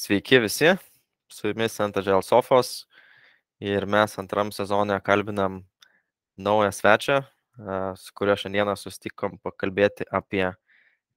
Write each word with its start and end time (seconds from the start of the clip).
Sveiki 0.00 0.38
visi, 0.40 0.70
su 1.28 1.50
jumis 1.50 1.74
ant 1.84 1.98
Agile 2.00 2.22
Sofos. 2.24 2.86
Ir 3.60 3.84
mes 3.84 4.14
antram 4.16 4.48
sezonė 4.48 4.96
kalbinam 5.04 5.58
naują 6.40 6.70
svečią, 6.72 7.18
su 8.00 8.14
kuriuo 8.16 8.36
šiandieną 8.40 8.78
sustikom 8.80 9.34
pakalbėti 9.44 10.06
apie 10.08 10.46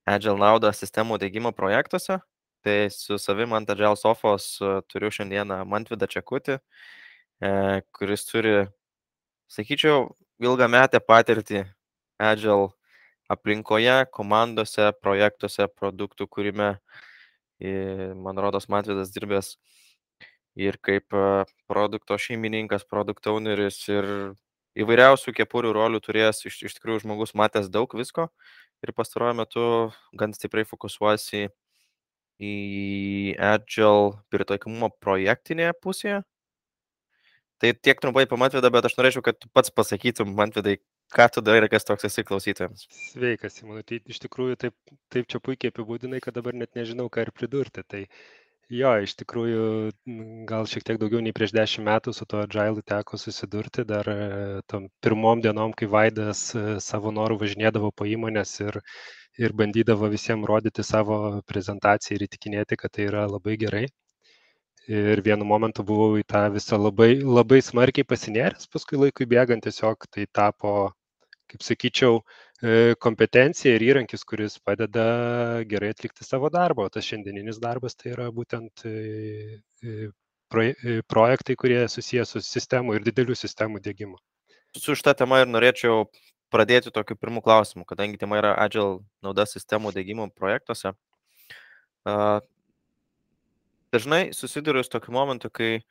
Agile 0.03 0.35
naudą 0.41 0.73
sistemų 0.75 1.15
dėgymo 1.21 1.53
projektuose. 1.55 2.17
Tai 2.67 2.75
su 2.91 3.15
savim 3.23 3.55
ant 3.55 3.71
Agile 3.71 3.95
Sofos 4.01 4.49
turiu 4.91 5.13
šiandieną 5.15 5.61
Mantvidą 5.63 6.11
Čekutį, 6.17 6.59
kuris 7.95 8.27
turi, 8.33 8.53
sakyčiau, 9.47 10.09
ilgą 10.43 10.67
metę 10.75 10.99
patirtį 10.99 11.63
Agile 12.19 12.67
aplinkoje, 13.31 13.95
komandose, 14.11 14.91
projektuose, 14.99 15.71
produktų 15.71 16.27
kūrime 16.27 16.73
man 18.19 18.39
rodos, 18.41 18.67
Matvidas 18.71 19.13
dirbęs 19.15 19.55
ir 20.59 20.77
kaip 20.83 21.13
produkto 21.69 22.17
šeimininkas, 22.19 22.85
produkto 22.89 23.37
owneris 23.37 23.79
ir 23.89 24.07
įvairiausių 24.79 25.33
kepurių 25.37 25.73
rolių 25.77 26.01
turėjęs, 26.03 26.43
iš, 26.49 26.59
iš 26.69 26.77
tikrųjų 26.77 27.03
žmogus 27.05 27.35
matęs 27.37 27.69
daug 27.73 27.93
visko 27.97 28.29
ir 28.83 28.93
pastaruoju 28.97 29.37
metu 29.37 29.65
gan 30.17 30.33
stipriai 30.35 30.67
fokusuosi 30.67 31.47
į 32.43 32.53
Agile 33.37 34.17
pritaikymumo 34.33 34.89
projektinėje 35.03 35.75
pusėje. 35.83 36.21
Tai 37.61 37.71
tiek 37.79 38.01
trumpai 38.01 38.25
pamatvidą, 38.27 38.71
bet 38.73 38.89
aš 38.89 38.97
norėčiau, 38.97 39.23
kad 39.23 39.37
tu 39.39 39.47
pats 39.55 39.71
pasakytum, 39.71 40.33
Mantvidai, 40.35 40.79
ką 41.15 41.27
tu 41.33 41.43
darai 41.45 41.69
kas 41.71 41.85
toks 41.87 42.07
esi 42.09 42.23
klausytojams. 42.27 42.85
Sveikas, 43.11 43.57
Simonai, 43.59 43.83
tai 43.87 43.99
iš 44.09 44.21
tikrųjų 44.25 44.59
taip, 44.65 44.75
taip 45.13 45.27
čia 45.31 45.41
puikiai 45.43 45.73
apibūdinai, 45.73 46.21
kad 46.23 46.35
dabar 46.37 46.57
net 46.57 46.73
nežinau, 46.79 47.09
ką 47.13 47.27
ir 47.27 47.31
pridurti. 47.35 47.83
Tai 47.93 48.01
jo, 48.73 48.91
iš 49.05 49.15
tikrųjų, 49.21 49.63
gal 50.49 50.69
šiek 50.69 50.85
tiek 50.87 51.01
daugiau 51.01 51.23
nei 51.23 51.35
prieš 51.35 51.53
dešimt 51.55 51.87
metų 51.87 52.15
su 52.17 52.27
tuo 52.29 52.43
Agile 52.43 52.83
teko 52.93 53.19
susidurti, 53.21 53.85
dar 53.89 54.09
e, 54.09 54.19
tom 54.71 54.87
pirmom 55.05 55.43
dienom, 55.45 55.75
kai 55.77 55.89
Vaidas 55.95 56.45
e, 56.57 56.65
savo 56.83 57.13
norų 57.15 57.41
važinėdavo 57.43 57.93
po 57.95 58.09
įmonės 58.09 58.55
ir, 58.65 58.79
ir 59.41 59.57
bandydavo 59.59 60.09
visiems 60.13 60.49
rodyti 60.49 60.85
savo 60.87 61.19
prezentaciją 61.49 62.17
ir 62.17 62.27
įtikinėti, 62.29 62.79
kad 62.79 62.95
tai 62.97 63.11
yra 63.11 63.27
labai 63.29 63.59
gerai 63.65 63.85
ir 64.87 65.21
vienu 65.23 65.45
momentu 65.47 65.83
buvau 65.87 66.17
į 66.19 66.25
tą 66.27 66.43
visą 66.51 66.77
labai, 66.79 67.15
labai 67.23 67.61
smarkiai 67.63 68.03
pasinėręs, 68.03 68.67
paskui 68.67 68.99
laikui 68.99 69.27
bėgant 69.31 69.63
tiesiog 69.63 70.07
tai 70.11 70.25
tapo 70.39 70.91
kaip 71.53 71.61
sakyčiau, 71.61 72.19
e, 72.63 72.95
kompetencija 73.05 73.75
ir 73.77 73.85
įrankis, 73.85 74.25
kuris 74.25 74.57
padeda 74.65 75.05
gerai 75.69 75.91
atlikti 75.93 76.25
savo 76.25 76.49
darbą. 76.53 76.87
O 76.87 76.93
tas 76.93 77.05
šiandieninis 77.05 77.61
darbas 77.61 77.95
tai 77.95 78.13
yra 78.15 78.29
būtent 78.33 78.85
e, 78.89 79.61
e, 79.85 80.09
projektai, 81.09 81.55
kurie 81.57 81.83
susijęs 81.89 82.33
su 82.35 82.41
sistemų 82.45 82.97
ir 82.97 83.05
didelių 83.05 83.37
sistemų 83.37 83.81
dėgymu. 83.85 84.17
Su 84.77 84.97
šitą 84.97 85.13
temą 85.17 85.43
ir 85.43 85.49
norėčiau 85.49 86.07
pradėti 86.53 86.93
tokiu 86.93 87.17
pirmu 87.17 87.41
klausimu, 87.45 87.85
kadangi 87.89 88.17
tema 88.21 88.41
yra 88.41 88.55
Agile 88.61 89.01
nauda 89.25 89.45
sistemų 89.49 89.93
dėgymo 89.93 90.27
projektuose. 90.33 90.93
Dažnai 93.93 94.21
susiduriu 94.33 94.83
su 94.85 94.93
tokiu 94.93 95.13
momentu, 95.13 95.49
kai 95.49 95.81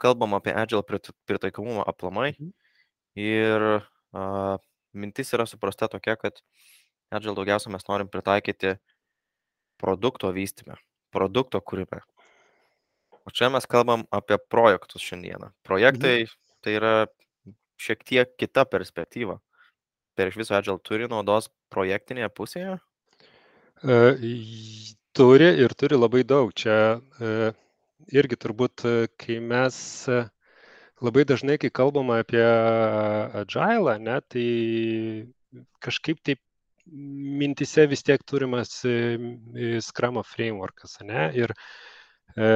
kalbam 0.00 0.36
apie 0.36 0.52
Agile 0.52 0.84
pritaikomumą 1.28 1.84
aplamai 1.88 2.32
mhm. 2.36 2.52
ir 3.20 3.68
mintis 4.94 5.32
yra 5.36 5.46
suprasta 5.50 5.88
tokia, 5.90 6.16
kad 6.20 6.40
Agile 7.14 7.36
daugiausia 7.36 7.70
mes 7.70 7.84
norim 7.88 8.08
pritaikyti 8.10 8.76
produkto 9.78 10.30
vystymę, 10.34 10.78
produkto 11.14 11.60
kūrime. 11.60 12.00
O 13.24 13.32
čia 13.32 13.50
mes 13.52 13.66
kalbam 13.70 14.04
apie 14.12 14.38
projektus 14.50 15.04
šiandieną. 15.04 15.52
Projektai 15.66 16.24
mhm. 16.24 16.32
tai 16.64 16.76
yra 16.78 16.94
šiek 17.80 18.04
tiek 18.04 18.34
kita 18.40 18.64
perspektyva. 18.68 19.38
Per 20.14 20.30
iš 20.30 20.38
viso 20.38 20.54
Agile 20.56 20.78
turi 20.82 21.08
naudos 21.10 21.50
projektinėje 21.74 22.30
pusėje? 22.34 22.76
E, 23.82 23.96
turi 25.16 25.48
ir 25.64 25.74
turi 25.74 25.98
labai 25.98 26.22
daug. 26.26 26.52
Čia 26.54 26.76
e, 27.18 27.52
irgi 28.14 28.38
turbūt, 28.38 28.84
e, 28.86 29.08
kai 29.20 29.40
mes 29.42 29.76
e, 30.08 30.22
labai 31.04 31.24
dažnai, 31.28 31.58
kai 31.60 31.70
kalbama 31.70 32.20
apie 32.22 32.44
agile, 33.42 33.98
ne, 34.02 34.18
tai 34.32 34.48
kažkaip 35.84 36.22
taip 36.24 36.40
mintise 36.86 37.86
vis 37.88 38.04
tiek 38.04 38.22
turimas 38.28 38.72
Scrum 39.86 40.20
frameworkas, 40.28 40.98
ne? 41.08 41.28
Ir 41.36 41.54
e, 42.36 42.48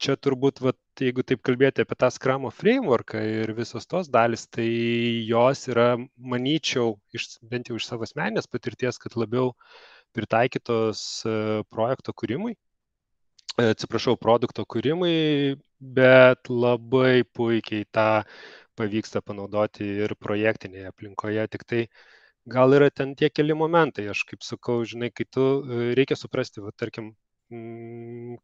čia 0.00 0.16
turbūt, 0.16 0.62
vat, 0.64 0.78
jeigu 1.00 1.24
taip 1.26 1.44
kalbėti 1.46 1.84
apie 1.84 1.98
tą 2.00 2.10
Scrum 2.14 2.48
frameworką 2.54 3.22
ir 3.42 3.54
visos 3.58 3.86
tos 3.90 4.10
dalis, 4.10 4.46
tai 4.48 4.66
jos 5.28 5.68
yra, 5.70 5.92
manyčiau, 6.16 6.96
iš, 7.14 7.36
bent 7.52 7.70
jau 7.70 7.78
iš 7.78 7.86
savo 7.92 8.08
asmenės 8.08 8.50
patirties, 8.50 8.98
kad 9.02 9.16
labiau 9.20 9.54
pritaikytos 10.16 11.04
e, 11.28 11.38
projekto 11.70 12.16
kūrimui 12.16 12.56
atsiprašau, 13.72 14.16
produkto 14.20 14.64
kūrimui, 14.68 15.56
bet 15.98 16.50
labai 16.50 17.22
puikiai 17.36 17.86
tą 17.96 18.06
pavyksta 18.80 19.22
panaudoti 19.24 19.86
ir 20.06 20.14
projektinėje 20.26 20.92
aplinkoje. 20.92 21.46
Tik 21.54 21.66
tai 21.72 21.82
gal 22.54 22.76
yra 22.78 22.90
ten 22.90 23.14
tie 23.18 23.30
keli 23.32 23.56
momentai, 23.56 24.08
aš 24.12 24.24
kaip 24.30 24.46
sakau, 24.46 24.80
žinai, 24.92 25.10
kai 25.12 25.28
tu 25.28 25.46
reikia 25.98 26.16
suprasti, 26.18 26.64
va, 26.64 26.72
tarkim, 26.76 27.12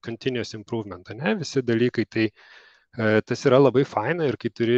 continuous 0.07 0.55
improvement, 0.59 1.09
ne, 1.15 1.37
visi 1.43 1.63
dalykai, 1.63 2.07
tai 2.11 2.31
E, 2.31 2.66
tas 2.97 3.45
yra 3.45 3.59
labai 3.61 3.85
faina 3.85 4.25
ir 4.25 4.39
kai 4.41 4.49
turi 4.49 4.77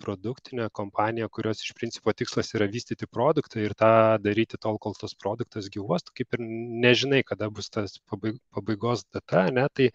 produktinę 0.00 0.68
kompaniją, 0.72 1.28
kurios 1.28 1.60
iš 1.60 1.74
principo 1.76 2.12
tikslas 2.16 2.54
yra 2.56 2.68
vystyti 2.72 3.06
produktą 3.06 3.60
ir 3.60 3.74
tą 3.76 3.90
daryti 4.24 4.56
tol, 4.56 4.78
kol 4.80 4.96
tas 4.96 5.12
produktas 5.14 5.68
gyvos, 5.68 6.06
tu 6.06 6.14
kaip 6.16 6.38
ir 6.38 6.44
nežinai, 6.84 7.20
kada 7.28 7.50
bus 7.52 7.68
tas 7.68 7.98
pabaigos 8.08 9.04
data, 9.12 9.44
ne, 9.52 9.66
tai 9.68 9.90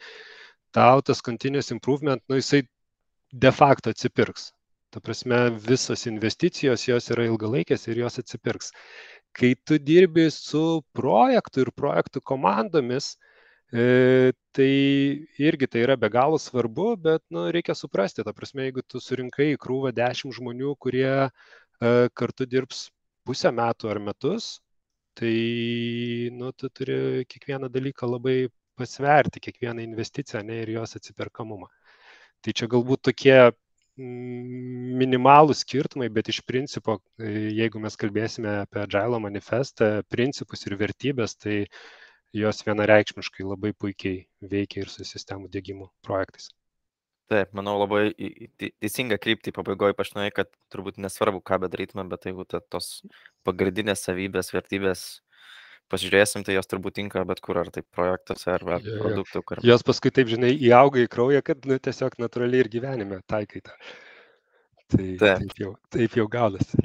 tau 0.71 1.01
tas 1.01 1.21
continuous 1.25 1.73
improvement, 1.73 2.21
nu 2.29 2.37
jisai 2.37 2.63
de 3.33 3.51
facto 3.51 3.89
atsipirks. 3.89 4.51
Ta 4.93 5.01
prasme, 5.01 5.49
visos 5.57 6.05
investicijos 6.05 6.85
jos 6.85 7.09
yra 7.09 7.25
ilgalaikės 7.25 7.87
ir 7.89 8.03
jos 8.05 8.21
atsipirks. 8.21 8.69
Kai 9.33 9.55
tu 9.65 9.79
dirbi 9.81 10.29
su 10.29 10.83
projektu 10.93 11.65
ir 11.65 11.73
projektų 11.73 12.21
komandomis, 12.21 13.15
uh, 13.17 13.32
tai 13.73 15.25
irgi 15.41 15.65
tai 15.67 15.81
yra 15.81 15.95
be 15.97 16.09
galo 16.09 16.37
svarbu, 16.37 16.95
bet 17.01 17.23
nu, 17.33 17.47
reikia 17.49 17.73
suprasti, 17.73 18.21
ta 18.21 18.33
prasme, 18.33 18.67
jeigu 18.67 18.83
tu 18.85 18.99
surinkai 19.01 19.47
į 19.55 19.61
krūvą 19.63 19.89
dešimt 19.97 20.35
žmonių, 20.37 20.75
kurie 20.77 21.09
e, 21.25 21.29
kartu 22.13 22.45
dirbs 22.45 22.91
pusę 23.25 23.49
metų 23.49 23.89
ar 23.89 23.99
metus, 23.99 24.59
tai 25.17 25.33
nu, 26.37 26.51
tu 26.53 26.69
turi 26.69 27.25
kiekvieną 27.25 27.71
dalyką 27.73 28.11
labai 28.11 28.37
pasverti, 28.77 29.41
kiekvieną 29.41 29.81
investiciją 29.87 30.43
ne, 30.45 30.59
ir 30.61 30.75
jos 30.77 30.93
atsiperkamumą. 30.99 31.65
Tai 32.45 32.53
čia 32.53 32.69
galbūt 32.69 33.07
tokie 33.09 33.35
mm, 33.41 34.93
minimalų 35.01 35.57
skirtumai, 35.57 36.11
bet 36.13 36.29
iš 36.29 36.43
principo, 36.45 36.99
e, 37.17 37.49
jeigu 37.57 37.81
mes 37.81 37.97
kalbėsime 37.97 38.53
apie 38.67 38.85
Agile 38.85 39.17
manifestą, 39.25 39.91
principus 40.13 40.67
ir 40.69 40.77
vertybės, 40.77 41.39
tai 41.41 41.63
uh, 41.63 41.83
jos 42.33 42.63
vienareikšmiškai 42.65 43.45
labai 43.45 43.73
puikiai 43.77 44.25
veikia 44.41 44.83
ir 44.83 44.91
su 44.91 45.05
sistemų 45.07 45.51
dėgymo 45.53 45.89
projektais. 46.05 46.49
Taip, 47.31 47.53
manau, 47.55 47.77
labai 47.79 48.11
teisinga 48.59 49.17
kryptį 49.21 49.53
pabaigoje 49.55 49.95
pašnai, 49.95 50.27
kad 50.35 50.49
turbūt 50.73 50.99
nesvarbu, 51.01 51.39
ką 51.45 51.61
bedarytume, 51.63 52.03
bet 52.11 52.27
jeigu 52.27 52.43
ta, 52.49 52.59
tos 52.73 52.99
pagrindinės 53.47 54.03
savybės, 54.03 54.51
vertybės 54.53 55.05
pasižiūrėsim, 55.91 56.43
tai 56.45 56.57
jos 56.57 56.67
turbūt 56.69 56.97
tinka 56.99 57.23
bet 57.27 57.39
kur, 57.43 57.59
ar 57.61 57.69
tai 57.73 57.83
projektuose, 57.95 58.49
ar 58.53 58.65
ja, 58.75 58.79
produktų. 58.99 59.43
Kur... 59.47 59.61
Jos 59.65 59.85
paskui 59.87 60.11
taip, 60.15 60.31
žinai, 60.31 60.51
įauga 60.67 61.03
į 61.03 61.11
kraują, 61.11 61.43
kad 61.45 61.63
nu, 61.69 61.77
tiesiog 61.79 62.17
natūraliai 62.21 62.65
ir 62.65 62.71
gyvenime 62.75 63.21
taikai 63.29 63.63
tą. 63.63 63.77
Tai 64.93 65.05
taip, 65.21 65.45
taip 65.45 65.61
jau, 65.61 65.71
taip 65.95 66.17
jau 66.19 66.27
gaunasi. 66.31 66.83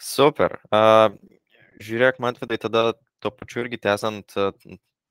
Super. 0.00 0.58
Uh, 0.72 1.12
žiūrėk, 1.84 2.18
man 2.22 2.38
tai 2.40 2.58
tada 2.60 2.90
tuo 3.20 3.32
pačiu 3.34 3.64
irgi 3.64 3.80
tęsant 3.86 4.36
e, 4.36 4.50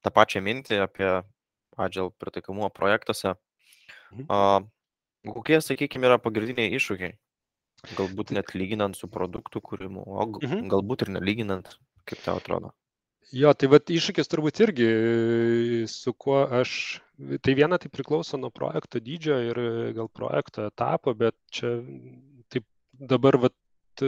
tą 0.06 0.14
pačią 0.16 0.42
mintį 0.46 0.82
apie 0.86 1.10
Agile 1.80 2.12
pritaikomumą 2.20 2.70
projektuose, 2.76 3.36
mhm. 4.12 4.68
kokie, 5.32 5.62
sakykime, 5.64 6.10
yra 6.10 6.18
pagrindiniai 6.20 6.76
iššūkiai? 6.76 7.16
Galbūt 7.96 8.34
net 8.36 8.52
lyginant 8.60 8.98
su 9.00 9.08
produktų 9.08 9.62
kūrimu, 9.64 10.04
o 10.04 10.26
mhm. 10.28 10.68
galbūt 10.74 11.06
ir 11.06 11.14
nelyginant, 11.16 11.72
kaip 12.10 12.26
tau 12.26 12.42
atrodo? 12.42 12.74
Jo, 13.30 13.52
tai 13.54 13.68
vad 13.70 13.92
iššūkis 13.94 14.28
turbūt 14.32 14.60
irgi, 14.66 14.86
su 15.92 16.16
kuo 16.18 16.42
aš, 16.60 16.72
tai 17.46 17.54
viena 17.56 17.78
tai 17.78 17.92
priklauso 17.94 18.40
nuo 18.42 18.50
projekto 18.50 19.00
dydžio 19.06 19.38
ir 19.52 19.60
gal 19.94 20.10
projekto 20.10 20.66
etapo, 20.66 21.14
bet 21.14 21.38
čia 21.54 21.76
taip 22.50 22.66
dabar 23.14 23.38
vat 23.46 24.04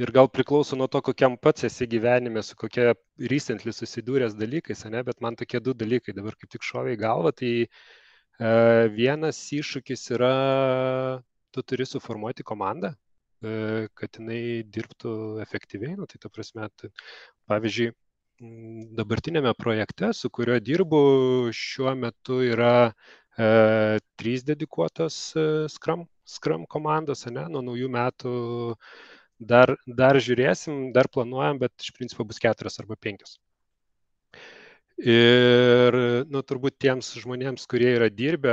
ir 0.00 0.12
gal 0.12 0.28
priklauso 0.32 0.76
nuo 0.76 0.88
to, 0.88 1.02
kokiam 1.04 1.36
pats 1.36 1.66
esi 1.68 1.86
gyvenime, 1.90 2.42
su 2.42 2.56
kokia 2.56 2.94
recently 3.32 3.74
susidūręs 3.76 4.36
dalykais, 4.38 4.84
ne, 4.92 5.02
bet 5.04 5.20
man 5.20 5.36
tokie 5.36 5.60
du 5.60 5.74
dalykai 5.76 6.14
dabar 6.16 6.36
kaip 6.38 6.52
tik 6.54 6.64
šoviai 6.64 6.98
galva, 7.00 7.32
tai 7.36 7.52
e, 7.62 7.68
vienas 8.96 9.40
iššūkis 9.58 10.06
yra, 10.16 10.32
tu 11.52 11.64
turi 11.68 11.86
suformuoti 11.88 12.46
komandą, 12.48 12.94
e, 13.44 13.88
kad 13.98 14.20
jinai 14.20 14.62
dirbtų 14.76 15.16
efektyviai, 15.44 15.98
nu, 16.00 16.08
tai 16.08 16.22
ta 16.22 16.32
prasme, 16.32 16.70
tai, 16.80 16.92
pavyzdžiui, 17.52 17.92
dabartinėme 18.98 19.52
projekte, 19.54 20.10
su 20.16 20.30
kuriuo 20.32 20.58
dirbu, 20.64 21.02
šiuo 21.54 21.92
metu 21.94 22.40
yra 22.42 22.74
e, 22.88 24.00
trys 24.18 24.42
dedikuotos 24.48 25.18
e, 25.36 25.44
Scrum, 25.70 26.06
Scrum 26.24 26.64
komandos, 26.66 27.26
ne, 27.28 27.44
nuo 27.52 27.62
naujų 27.68 27.92
metų 27.92 28.32
dar, 29.48 29.74
dar 29.86 30.18
žiūrėsim, 30.22 30.90
dar 30.96 31.08
planuojam, 31.12 31.60
bet 31.62 31.72
iš 31.84 31.94
principo 31.96 32.26
bus 32.28 32.40
keturios 32.42 32.78
arba 32.82 32.98
penkios. 33.00 33.38
Ir, 35.02 35.96
nu, 36.30 36.42
turbūt 36.46 36.76
tiems 36.84 37.08
žmonėms, 37.18 37.64
kurie 37.66 37.88
yra 37.96 38.06
dirbę, 38.12 38.52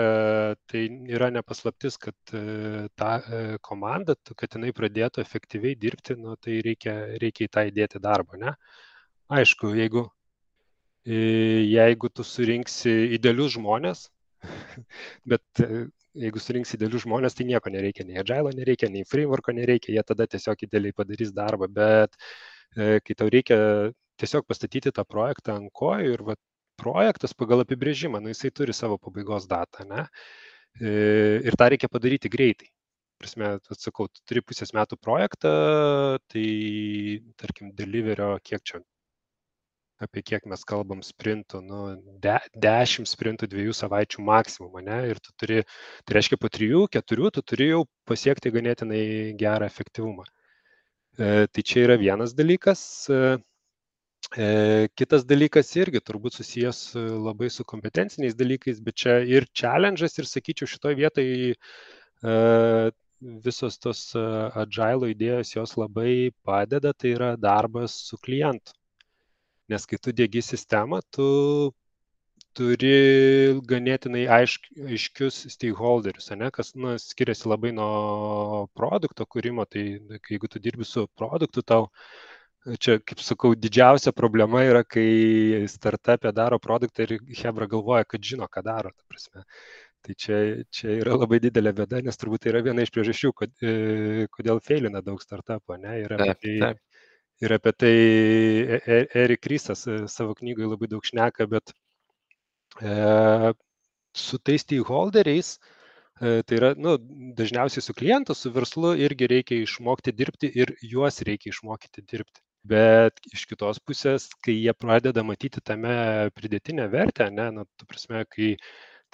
tai 0.71 0.86
yra 1.12 1.27
nepaslaptis, 1.36 2.00
kad 2.01 2.33
e, 2.33 2.88
ta 2.97 3.09
e, 3.19 3.41
komanda, 3.62 4.15
kad 4.33 4.56
jinai 4.57 4.71
pradėtų 4.74 5.21
efektyviai 5.21 5.75
dirbti, 5.77 6.15
nu, 6.18 6.33
tai 6.41 6.57
reikia, 6.65 6.95
reikia 7.21 7.45
į 7.45 7.51
tą 7.53 7.65
įdėti 7.69 8.01
darbą, 8.01 8.39
ne? 8.42 8.56
Aišku, 9.30 9.75
jeigu, 9.77 10.07
e, 11.06 11.19
jeigu 11.69 12.09
tu 12.09 12.25
surinksi 12.25 12.95
idealius 13.19 13.53
žmonės, 13.59 14.07
bet 15.30 15.65
jeigu 16.17 16.41
surinksi 16.41 16.77
idealius 16.77 17.06
žmonės, 17.06 17.35
tai 17.38 17.45
nieko 17.50 17.71
nereikia, 17.73 18.06
nei 18.07 18.19
agile 18.21 18.53
nereikia, 18.57 18.89
nei 18.94 19.06
frameworko 19.07 19.53
nereikia, 19.56 19.94
jie 19.95 20.03
tada 20.06 20.27
tiesiog 20.29 20.65
idealiai 20.65 20.95
padarys 20.97 21.33
darbą, 21.35 21.69
bet 21.73 22.15
e, 22.75 23.00
kai 23.06 23.17
tau 23.17 23.29
reikia 23.29 23.59
tiesiog 24.19 24.47
pastatyti 24.50 24.94
tą 24.95 25.06
projektą 25.07 25.57
ant 25.59 25.71
kojų 25.75 26.15
ir 26.15 26.25
va, 26.31 26.35
projektas 26.79 27.35
pagal 27.38 27.63
apibrėžimą, 27.65 28.21
nu, 28.23 28.33
jisai 28.33 28.51
turi 28.56 28.75
savo 28.75 28.97
pabaigos 29.01 29.47
datą, 29.50 29.85
ne? 29.89 30.06
E, 30.79 30.91
ir 31.50 31.57
tą 31.59 31.69
reikia 31.73 31.89
padaryti 31.91 32.31
greitai. 32.31 32.69
Prasme, 33.19 33.57
atsakau, 33.59 34.07
tu 34.07 34.21
turi 34.29 34.41
pusės 34.47 34.71
metų 34.75 34.95
projektą, 35.03 35.51
tai 36.31 36.45
tarkim, 37.41 37.73
deliverio, 37.75 38.38
kiek 38.47 38.63
čia 38.63 38.79
apie 40.04 40.24
kiek 40.31 40.46
mes 40.50 40.63
kalbam 40.68 41.01
sprintų, 41.06 41.62
nu, 41.66 41.80
de, 42.24 42.38
10 42.66 43.10
sprintų 43.10 43.50
dviejų 43.51 43.75
savaičių 43.75 44.24
maksimum, 44.30 44.80
ne? 44.86 45.00
Ir 45.12 45.19
tu 45.24 45.34
turi, 45.40 45.63
tai 46.06 46.18
reiškia 46.18 46.40
po 46.40 46.51
3-4 46.56 47.34
tu 47.36 47.44
turi 47.51 47.69
jau 47.74 47.84
pasiekti 48.10 48.54
ganėtinai 48.56 49.04
gerą 49.40 49.68
efektyvumą. 49.68 50.25
E, 51.19 51.48
tai 51.51 51.66
čia 51.72 51.86
yra 51.88 52.00
vienas 52.00 52.36
dalykas. 52.38 52.81
E, 53.12 53.19
e 54.40 54.48
kitas 55.00 55.28
dalykas 55.28 55.74
irgi 55.81 56.02
turbūt 56.06 56.40
susijęs 56.40 56.81
labai 57.28 57.52
su 57.52 57.68
kompetenciniais 57.68 58.40
dalykais, 58.40 58.81
bet 58.86 59.00
čia 59.04 59.19
ir 59.36 59.48
challenge'as 59.52 60.19
ir 60.19 60.31
sakyčiau 60.31 60.69
šitoje 60.69 61.00
vietoje 61.04 61.56
visos 63.44 63.75
tos 63.84 64.02
e, 64.16 64.22
agile 64.63 65.12
idėjos 65.12 65.56
jos 65.57 65.75
labai 65.75 66.31
padeda, 66.48 66.94
tai 66.95 67.16
yra 67.18 67.34
darbas 67.36 67.95
su 68.07 68.19
klientu 68.24 68.79
nes 69.69 69.86
kai 69.89 70.00
tu 70.01 70.13
dėgi 70.16 70.44
sistemą, 70.45 71.01
tu 71.16 71.27
turi 72.57 72.94
ganėtinai 73.69 74.25
aišk, 74.39 74.66
aiškius 74.89 75.44
stakeholderius, 75.54 76.31
ne, 76.39 76.50
kas 76.56 76.74
nu, 76.75 76.95
skiriasi 77.01 77.50
labai 77.51 77.71
nuo 77.75 78.66
produkto 78.77 79.27
kūrimo, 79.30 79.66
tai 79.69 79.86
jeigu 80.31 80.50
tu 80.51 80.62
dirbi 80.63 80.88
su 80.88 81.06
produktu, 81.19 81.63
tau 81.63 81.88
čia, 82.81 82.98
kaip 83.00 83.21
sakau, 83.24 83.54
didžiausia 83.56 84.13
problema 84.16 84.63
yra, 84.68 84.83
kai 84.83 85.66
startupė 85.71 86.33
daro 86.36 86.60
produktą 86.60 87.06
ir 87.06 87.19
Hebra 87.44 87.69
galvoja, 87.69 88.07
kad 88.10 88.25
žino, 88.31 88.50
ką 88.51 88.66
daro. 88.66 88.92
Tai 90.00 90.13
čia, 90.16 90.36
čia 90.71 90.94
yra 91.01 91.18
labai 91.19 91.42
didelė 91.44 91.74
bėda, 91.75 92.00
nes 92.06 92.19
turbūt 92.19 92.45
tai 92.45 92.54
yra 92.54 92.62
viena 92.63 92.86
iš 92.86 92.92
priežasčių, 92.95 93.31
kad, 93.36 93.51
e, 93.60 94.27
kodėl 94.31 94.62
feilina 94.63 95.01
daug 95.04 95.19
startupų, 95.19 95.75
ne? 95.81 95.98
Ir 96.06 96.13
apie 96.16 96.36
tai, 96.39 96.54
taip 96.63 96.80
ir 97.44 97.53
apie 97.56 97.71
tai 97.71 97.95
e, 97.95 98.81
e, 98.86 98.97
Erik 99.24 99.41
Krysas 99.45 99.86
e, 99.88 100.00
savo 100.12 100.36
knygoje 100.39 100.69
labai 100.74 100.89
daug 100.91 101.06
šneka, 101.07 101.47
bet 101.53 101.74
e, 102.81 103.53
su 104.13 104.39
tais 104.39 104.65
stakeholderiais, 104.65 105.53
e, 106.21 106.41
tai 106.44 106.59
yra 106.59 106.74
nu, 106.75 106.97
dažniausiai 107.39 107.86
su 107.86 107.95
klientu, 107.95 108.36
su 108.36 108.51
verslu 108.56 108.94
irgi 109.06 109.31
reikia 109.31 109.63
išmokti 109.63 110.15
dirbti 110.15 110.51
ir 110.63 110.75
juos 110.94 111.21
reikia 111.30 111.53
išmokyti 111.53 112.06
dirbti. 112.12 112.44
Bet 112.69 113.21
iš 113.31 113.45
kitos 113.47 113.80
pusės, 113.80 114.27
kai 114.44 114.57
jie 114.57 114.74
pradeda 114.75 115.24
matyti 115.24 115.62
tame 115.63 115.95
pridėtinę 116.35 116.89
vertę, 116.92 117.30
ne, 117.31 117.47
nu, 117.56 117.63
tu 117.80 117.88
prasme, 117.88 118.25
kai, 118.27 118.57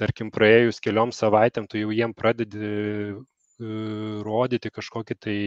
tarkim, 0.02 0.32
praėjus 0.34 0.82
keliom 0.84 1.14
savaitėm, 1.14 1.68
tu 1.70 1.78
jau 1.78 1.94
jiem 1.94 2.14
pradedi 2.18 2.72
rodyti 3.60 4.70
kažkokį 4.74 5.16
tai 5.16 5.38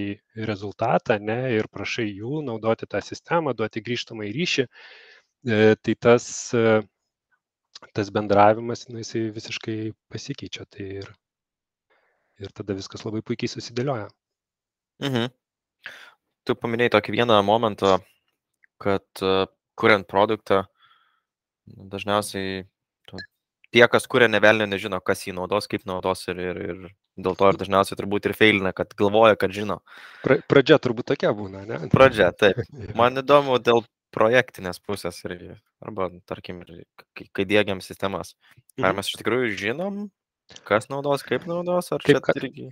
rezultatą 0.49 1.19
ne, 1.21 1.55
ir 1.59 1.69
prašai 1.69 2.07
jų 2.09 2.43
naudoti 2.47 2.87
tą 2.89 3.03
sistemą, 3.05 3.53
duoti 3.55 3.83
grįžtamą 3.85 4.25
į 4.25 4.33
ryšį, 4.33 4.65
e, 4.65 5.77
tai 5.77 5.95
tas, 5.95 6.55
e, 6.57 6.81
tas 7.93 8.11
bendravimas, 8.11 8.87
nu, 8.89 8.99
jisai 9.03 9.29
visiškai 9.35 9.93
pasikeičia. 10.09 10.65
Tai 10.71 10.87
ir, 11.03 11.13
ir 12.41 12.55
tada 12.57 12.75
viskas 12.79 13.05
labai 13.05 13.21
puikiai 13.21 13.53
susidėlioja. 13.53 14.09
Mhm. 15.05 15.29
Tu 16.49 16.57
paminėjai 16.57 16.97
tokį 16.97 17.13
vieną 17.13 17.43
momentą, 17.45 17.99
kad 18.81 19.05
kuriant 19.77 20.09
produktą, 20.09 20.65
dažniausiai 21.69 22.65
tie, 23.75 23.85
kas 23.91 24.09
kuria 24.11 24.29
nevelnio, 24.31 24.67
nežino, 24.71 25.01
kas 25.05 25.27
jį 25.27 25.37
naudos, 25.37 25.69
kaip 25.71 25.85
naudos 25.89 26.27
ir, 26.31 26.41
ir, 26.51 26.65
ir 26.69 26.89
Dėl 27.19 27.35
to 27.35 27.49
ir 27.51 27.57
dažniausiai 27.59 27.99
turbūt 27.99 28.29
ir 28.29 28.35
feilina, 28.39 28.71
kad 28.77 28.93
galvoja, 28.99 29.35
kad 29.39 29.51
žino. 29.55 29.81
Pra, 30.23 30.39
pradžia 30.47 30.79
turbūt 30.79 31.09
tokia 31.11 31.33
būna, 31.35 31.65
ne? 31.67 31.79
Pradžia, 31.91 32.31
taip. 32.31 32.61
Man 32.99 33.19
įdomu 33.19 33.59
dėl 33.59 33.83
projektinės 34.15 34.79
pusės 34.79 35.19
ir, 35.27 35.35
arba, 35.85 36.13
tarkim, 36.31 36.63
kai, 37.19 37.27
kai 37.35 37.47
dėgiam 37.49 37.83
sistemas. 37.85 38.37
Ar 38.79 38.93
mhm. 38.93 39.01
mes 39.01 39.11
iš 39.11 39.19
tikrųjų 39.19 39.51
žinom, 39.59 39.99
kas 40.69 40.87
naudos, 40.93 41.27
kaip 41.27 41.49
naudos, 41.51 41.91
ar 41.95 42.07
kaip, 42.07 42.23
čia 42.23 42.39
irgi... 42.45 42.71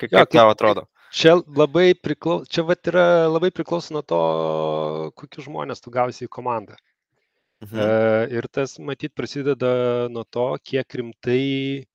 Kaip, 0.00 0.10
kaip 0.10 0.34
tau 0.34 0.50
atrodo? 0.50 0.86
Čia 1.14 1.36
labai 1.38 1.92
priklauso, 1.94 2.48
čia 2.50 2.64
vat 2.66 2.90
yra 2.90 3.06
labai 3.30 3.52
priklauso 3.54 3.94
nuo 3.94 4.02
to, 4.02 4.20
kokius 5.20 5.46
žmonės 5.46 5.84
tu 5.84 5.92
gausi 5.94 6.26
į 6.26 6.32
komandą. 6.32 6.74
Mhm. 7.64 8.32
Ir 8.36 8.48
tas, 8.52 8.76
matyt, 8.78 9.14
prasideda 9.16 10.08
nuo 10.12 10.24
to, 10.28 10.50
kiek 10.60 10.98
rimtai 11.00 11.86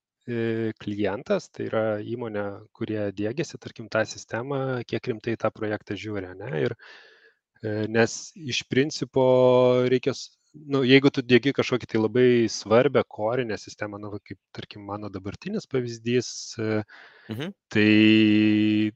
klientas, 0.82 1.50
tai 1.50 1.66
yra 1.68 1.86
įmonė, 2.02 2.44
kurie 2.78 3.00
dėgėsi, 3.16 3.58
tarkim, 3.62 3.90
tą 3.92 4.04
sistemą, 4.06 4.82
kiek 4.88 5.10
rimtai 5.12 5.36
tą 5.40 5.52
projektą 5.54 5.98
žiūri. 5.98 6.34
Ne? 6.38 6.52
Ir, 6.66 6.76
nes 7.92 8.16
iš 8.36 8.64
principo 8.70 9.24
reikia, 9.92 10.14
nu, 10.54 10.84
jeigu 10.88 11.12
tu 11.14 11.24
dėgi 11.26 11.54
kažkokį 11.58 11.90
tai 11.90 12.02
labai 12.02 12.28
svarbę 12.54 13.04
korinę 13.08 13.58
sistemą, 13.58 14.00
nu, 14.02 14.14
kaip, 14.22 14.40
tarkim, 14.56 14.86
mano 14.86 15.10
dabartinis 15.10 15.68
pavyzdys, 15.70 16.32
mhm. 16.60 17.54
tai 17.74 18.92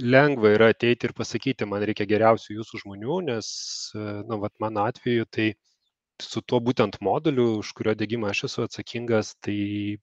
lengva 0.00 0.54
yra 0.56 0.70
ateiti 0.72 1.08
ir 1.08 1.16
pasakyti, 1.16 1.68
man 1.68 1.84
reikia 1.84 2.08
geriausių 2.08 2.56
jūsų 2.60 2.84
žmonių, 2.84 3.20
nes, 3.30 3.48
nu, 3.94 4.40
vat 4.42 4.56
mano 4.64 4.88
atveju, 4.88 5.28
tai 5.28 5.52
su 6.24 6.42
tuo 6.42 6.60
būtent 6.64 6.98
moduliu, 7.04 7.60
už 7.62 7.72
kurio 7.78 7.94
dėgymą 7.98 8.30
aš 8.30 8.44
esu 8.48 8.64
atsakingas, 8.66 9.34
tai 9.44 9.98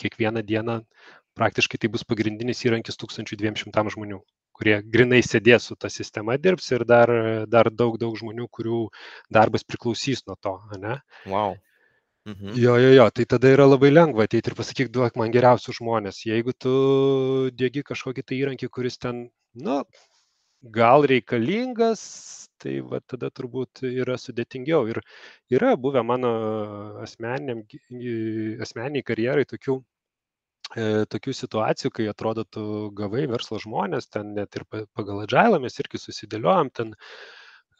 kiekvieną 0.00 0.42
dieną 0.46 0.80
praktiškai 1.38 1.78
tai 1.82 1.90
bus 1.94 2.04
pagrindinis 2.08 2.64
įrankis 2.66 2.98
1200 3.00 3.94
žmonių, 3.94 4.18
kurie 4.58 4.80
grinai 4.82 5.20
sėdės 5.22 5.70
su 5.70 5.76
ta 5.78 5.90
sistema 5.92 6.36
dirbs 6.38 6.72
ir 6.74 6.84
dar, 6.88 7.12
dar 7.46 7.70
daug, 7.70 7.98
daug 8.02 8.18
žmonių, 8.18 8.48
kurių 8.50 8.82
darbas 9.38 9.66
priklausys 9.68 10.24
nuo 10.26 10.38
to. 10.42 10.56
Ne? 10.82 10.98
Wow. 11.30 11.56
Mhm. 12.28 12.52
Jo, 12.60 12.74
jo, 12.76 12.90
jo, 12.92 13.06
tai 13.14 13.24
tada 13.24 13.50
yra 13.54 13.64
labai 13.68 13.88
lengva 13.92 14.26
ateiti 14.26 14.50
ir 14.50 14.56
pasakyti, 14.58 14.92
duok 14.92 15.16
man 15.16 15.32
geriausius 15.32 15.78
žmonės. 15.78 16.24
Jeigu 16.28 16.52
tu 16.64 16.72
dėgi 17.56 17.86
kažkokį 17.90 18.24
tai 18.26 18.40
įrankį, 18.42 18.68
kuris 18.74 19.00
ten, 19.00 19.28
nu, 19.68 19.78
gal 20.62 21.06
reikalingas, 21.06 22.02
tai 22.58 22.78
va 22.82 23.00
tada 23.06 23.30
turbūt 23.30 23.84
yra 23.86 24.16
sudėtingiau. 24.18 24.88
Ir 24.90 25.00
yra 25.54 25.76
buvę 25.78 26.02
mano 26.06 26.32
asmeniniam, 27.04 27.62
asmeniniai 28.64 29.06
karjerai 29.06 29.46
tokių, 29.52 29.78
e, 30.74 30.86
tokių 31.14 31.34
situacijų, 31.40 31.92
kai 31.94 32.08
atrodo, 32.10 32.44
tu 32.44 32.90
gavai 32.98 33.26
verslo 33.30 33.60
žmonės, 33.62 34.10
ten 34.10 34.34
net 34.34 34.58
ir 34.58 34.66
pagal 34.72 35.24
agilą 35.26 35.62
mes 35.62 35.78
irgi 35.78 36.02
susidėliojom, 36.02 36.72
ten 36.74 36.94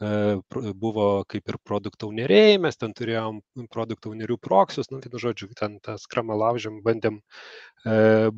buvo 0.00 1.24
kaip 1.26 1.48
ir 1.50 1.58
produktų 1.66 2.08
owneriai, 2.12 2.58
mes 2.62 2.76
ten 2.78 2.92
turėjom 2.94 3.40
produktų 3.72 4.12
ownerių 4.12 4.36
proksius, 4.38 4.90
nu, 4.92 5.00
tai, 5.02 5.10
nu, 5.12 5.18
žodžiu, 5.18 5.48
ten 5.58 5.78
tą 5.82 5.96
skramą 5.98 6.36
laužėm, 6.38 6.78
bandėm, 6.84 7.18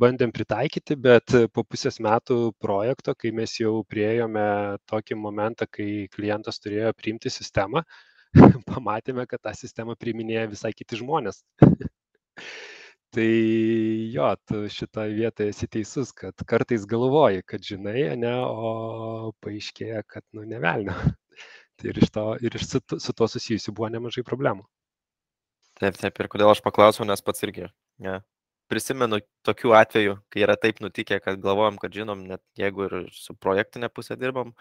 bandėm 0.00 0.32
pritaikyti, 0.32 0.96
bet 0.96 1.36
po 1.52 1.64
pusės 1.64 2.00
metų 2.00 2.54
projekto, 2.60 3.14
kai 3.14 3.34
mes 3.36 3.58
jau 3.60 3.82
priejome 3.84 4.78
tokį 4.88 5.20
momentą, 5.20 5.68
kai 5.68 6.08
klientas 6.14 6.60
turėjo 6.64 6.94
priimti 6.96 7.30
sistemą, 7.30 7.84
pamatėme, 8.70 9.26
kad 9.28 9.42
tą 9.44 9.52
sistemą 9.56 9.96
priiminėja 10.00 10.48
visai 10.48 10.72
kiti 10.72 11.02
žmonės. 11.02 11.44
Tai 13.10 13.26
jo, 14.14 14.26
tu 14.46 14.58
šitoje 14.70 15.16
vietoje 15.16 15.50
esi 15.50 15.66
teisus, 15.66 16.12
kad 16.14 16.44
kartais 16.46 16.84
galvoji, 16.86 17.42
kad 17.42 17.64
žinai, 17.66 18.04
ne, 18.22 18.36
o 18.38 19.32
paaiškėja, 19.42 20.04
kad, 20.06 20.22
nu, 20.36 20.46
nevelnio. 20.46 20.94
Ir 21.86 21.96
iš, 21.96 22.10
to, 22.12 22.24
ir 22.44 22.56
iš 22.56 22.66
su, 22.68 22.80
su 23.00 23.14
to 23.16 23.28
susijusių 23.30 23.72
buvo 23.76 23.88
nemažai 23.92 24.24
problemų. 24.26 24.66
Taip, 25.80 25.96
taip, 25.96 26.18
ir 26.20 26.28
kodėl 26.28 26.52
aš 26.52 26.60
paklausiau, 26.64 27.06
nes 27.08 27.22
pats 27.24 27.44
irgi. 27.46 27.70
Ja. 28.04 28.20
Prisimenu 28.70 29.22
tokių 29.48 29.72
atvejų, 29.78 30.16
kai 30.30 30.44
yra 30.44 30.56
taip 30.60 30.82
nutikę, 30.84 31.18
kad 31.24 31.40
galvojam, 31.42 31.78
kad 31.80 31.94
žinom, 31.96 32.26
net 32.28 32.42
jeigu 32.60 32.86
ir 32.86 32.96
su 33.16 33.34
projektinė 33.34 33.88
pusė 33.92 34.18
dirbam, 34.20 34.52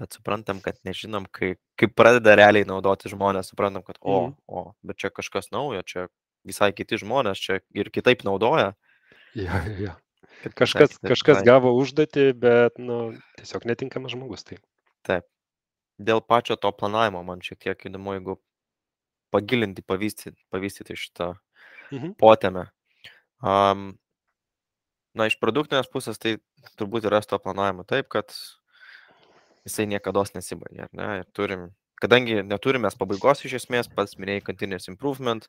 bet 0.00 0.18
suprantam, 0.18 0.60
kad 0.64 0.80
nežinom, 0.88 1.28
kai, 1.32 1.54
kai 1.78 1.88
pradeda 1.92 2.34
realiai 2.40 2.66
naudoti 2.68 3.12
žmonės, 3.12 3.52
suprantam, 3.52 3.86
kad 3.86 4.00
o, 4.00 4.18
mm. 4.26 4.36
o, 4.50 4.64
bet 4.90 5.00
čia 5.00 5.12
kažkas 5.14 5.52
naujo, 5.54 5.84
čia 5.86 6.08
visai 6.48 6.72
kiti 6.74 6.98
žmonės, 7.00 7.40
čia 7.40 7.60
ir 7.76 7.92
kitaip 7.94 8.26
naudoja. 8.26 8.72
Ja, 9.38 9.62
ja. 9.78 9.96
Kažkas, 10.56 10.98
kažkas 11.04 11.44
gavo 11.46 11.72
užduotį, 11.78 12.30
bet 12.40 12.80
nu, 12.80 13.02
tiesiog 13.38 13.66
netinkamas 13.68 14.16
žmogus. 14.16 14.46
Tai. 14.48 14.58
Taip 15.06 15.28
dėl 16.00 16.22
pačio 16.24 16.56
to 16.56 16.70
planavimo 16.72 17.22
man 17.26 17.42
šiek 17.44 17.60
tiek 17.66 17.88
įdomu, 17.90 18.16
jeigu 18.16 18.38
pagilinti, 19.34 19.84
pavystyti, 19.86 20.38
pavystyti 20.50 20.96
šitą 20.98 21.32
mhm. 21.92 22.14
potėmę. 22.20 22.68
Um, 23.40 23.92
na, 25.16 25.28
iš 25.30 25.38
produktinės 25.40 25.90
pusės 25.92 26.20
tai 26.20 26.38
turbūt 26.80 27.06
yra 27.08 27.22
to 27.24 27.38
planavimo 27.42 27.86
taip, 27.88 28.10
kad 28.12 28.34
jisai 29.66 29.86
niekada 29.90 30.24
nesibaigia. 30.34 30.88
Ne? 30.96 31.08
Ir 31.20 31.28
turim, 31.36 31.68
kadangi 32.00 32.40
neturime 32.46 32.90
pabaigos 32.98 33.44
iš 33.44 33.58
esmės, 33.60 33.90
pats 33.92 34.16
minėjai 34.20 34.44
continuous 34.48 34.88
improvement, 34.92 35.46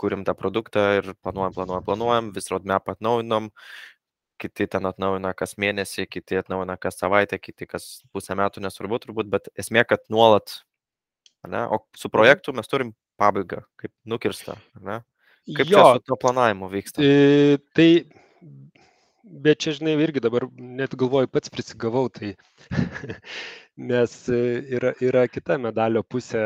kurim 0.00 0.26
tą 0.26 0.34
produktą 0.38 0.86
ir 0.98 1.12
planuojam, 1.22 1.54
planuojam, 1.56 1.86
planuojam, 1.86 2.30
vis 2.36 2.50
roadmap 2.52 2.90
atnaujinom, 2.92 3.50
kiti 4.42 4.66
ten 4.70 4.88
atnaujina 4.88 5.32
kas 5.38 5.54
mėnesį, 5.60 6.08
kiti 6.10 6.40
atnaujina 6.40 6.76
kas 6.80 6.98
savaitę, 7.00 7.38
kiti 7.42 7.68
kas 7.70 7.88
pusę 8.14 8.36
metų, 8.38 8.64
nesvarbu 8.64 9.00
turbūt, 9.04 9.30
bet 9.32 9.48
esmė, 9.58 9.84
kad 9.88 10.04
nuolat, 10.12 10.58
ne? 11.48 11.64
o 11.68 11.82
su 11.94 12.08
mhm. 12.08 12.16
projektu 12.16 12.56
mes 12.56 12.70
turim 12.70 12.94
pabaigą, 13.20 13.62
kaip 13.80 13.92
nukirsta, 14.08 14.58
ne? 14.80 15.02
Kaip 15.56 15.70
jo, 15.72 15.82
su 15.96 16.04
to 16.06 16.16
planavimu 16.22 16.68
vyksta? 16.70 17.02
E, 17.02 17.58
tai, 17.74 17.88
bet 19.22 19.62
čia, 19.64 19.74
žinai, 19.78 19.96
irgi 20.04 20.22
dabar 20.22 20.46
net 20.54 20.94
galvoju, 20.98 21.30
pats 21.34 21.50
prisigavau, 21.50 22.06
tai 22.14 22.36
nes 23.90 24.14
yra, 24.30 24.92
yra 25.02 25.24
kita 25.30 25.58
medalio 25.58 26.04
pusė, 26.06 26.42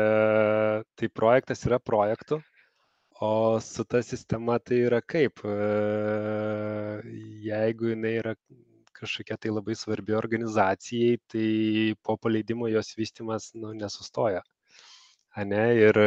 tai 0.97 1.11
projektas 1.13 1.61
yra 1.69 1.77
projektų, 1.77 2.41
o 3.19 3.59
su 3.59 3.83
ta 3.83 4.01
sistema 4.01 4.59
tai 4.59 4.77
yra 4.87 5.01
kaip? 5.01 5.41
Jeigu 7.47 7.93
jinai 7.93 8.13
yra 8.21 8.33
kažkokia 8.99 9.37
tai 9.37 9.51
labai 9.53 9.75
svarbi 9.75 10.13
organizacijai 10.17 11.17
tai 11.31 11.95
po 12.03 12.17
paleidimo 12.17 12.69
jos 12.69 12.93
vystymas 12.97 13.51
nu 13.55 13.73
nesustoja. 13.73 14.41
Ane 15.35 15.63
ir 15.87 15.97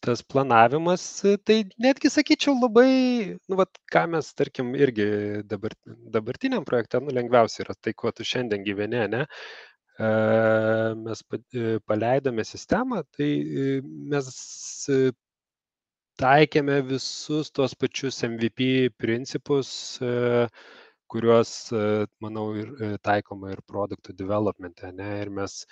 tas 0.00 0.22
planavimas 0.22 1.04
tai 1.44 1.58
netgi 1.84 2.10
sakyčiau 2.12 2.54
labai 2.62 2.90
nu 3.48 3.56
vat 3.60 3.80
ką 3.92 4.04
mes 4.14 4.32
tarkim 4.40 4.74
irgi 4.84 5.08
dabar 5.52 5.72
dabartiniam 6.14 6.64
projekte 6.64 7.00
nu 7.00 7.14
lengviausia 7.18 7.64
yra 7.64 7.74
tai 7.82 7.92
kuo 7.92 8.12
tu 8.12 8.24
šiandien 8.30 8.64
gyveni 8.68 9.00
ane 9.06 9.22
mes 11.04 11.24
paleidome 11.88 12.44
sistemą 12.52 13.02
tai 13.16 13.30
mes 14.12 14.30
taikėme 16.18 16.80
visus 16.86 17.52
tuos 17.54 17.74
pačius 17.78 18.18
MVP 18.26 18.90
principus, 18.98 19.70
e, 20.02 20.48
kuriuos, 21.12 21.52
e, 21.72 21.82
manau, 22.24 22.48
ir 22.58 22.72
e, 22.82 22.88
taikoma 23.04 23.52
ir 23.54 23.62
produktų 23.70 24.16
developmente. 24.18 24.90
Ne? 24.92 25.12
Ir 25.22 25.30
mes 25.40 25.62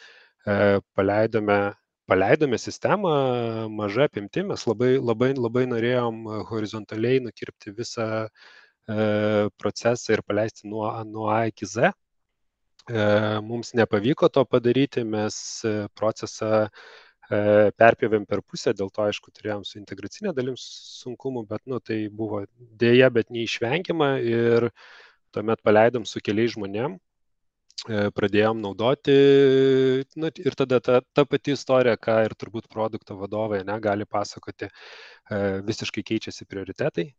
paleidome, 0.94 1.58
paleidome 2.06 2.58
sistemą 2.62 3.14
maža 3.74 4.04
apimti, 4.06 4.44
mes 4.46 4.62
labai, 4.68 4.92
labai, 5.02 5.32
labai 5.34 5.64
norėjom 5.66 6.20
horizontaliai 6.52 7.18
nukirpti 7.24 7.72
visą 7.74 8.06
procesą 9.58 10.14
ir 10.14 10.22
paleisti 10.22 10.70
nuo, 10.70 10.86
nuo 11.10 11.26
A 11.34 11.40
iki 11.50 11.66
Z. 11.66 11.90
Mums 13.42 13.72
nepavyko 13.74 14.30
to 14.30 14.44
padaryti, 14.46 15.02
mes 15.02 15.40
procesą 15.98 16.68
E, 16.68 16.70
perpjovėm 17.28 18.26
per 18.26 18.42
pusę, 18.42 18.72
dėl 18.76 18.90
to, 18.94 19.06
aišku, 19.06 19.32
turėjom 19.34 19.64
su 19.66 19.80
integracinė 19.80 20.32
dalim 20.36 20.54
sunkumų, 20.60 21.46
bet, 21.50 21.64
nu, 21.66 21.80
tai 21.80 22.06
buvo 22.12 22.44
dėja, 22.78 23.10
bet 23.10 23.32
neišvengiama 23.34 24.16
ir 24.22 24.70
tuomet 25.34 25.62
paleidom 25.66 26.06
su 26.06 26.22
keliais 26.24 26.54
žmonėm, 26.54 26.96
e, 26.96 28.06
pradėjom 28.16 28.62
naudoti 28.62 29.16
nu, 30.16 30.30
ir 30.30 30.58
tada 30.58 30.80
ta, 30.80 31.00
ta 31.12 31.26
pati 31.28 31.56
istorija, 31.56 31.98
ką 31.98 32.20
ir 32.28 32.36
turbūt 32.38 32.70
produkto 32.72 33.18
vadovai 33.18 33.64
negali 33.66 34.06
pasakoti, 34.08 34.70
e, 34.70 35.42
visiškai 35.66 36.06
keičiasi 36.12 36.48
prioritetai, 36.48 37.10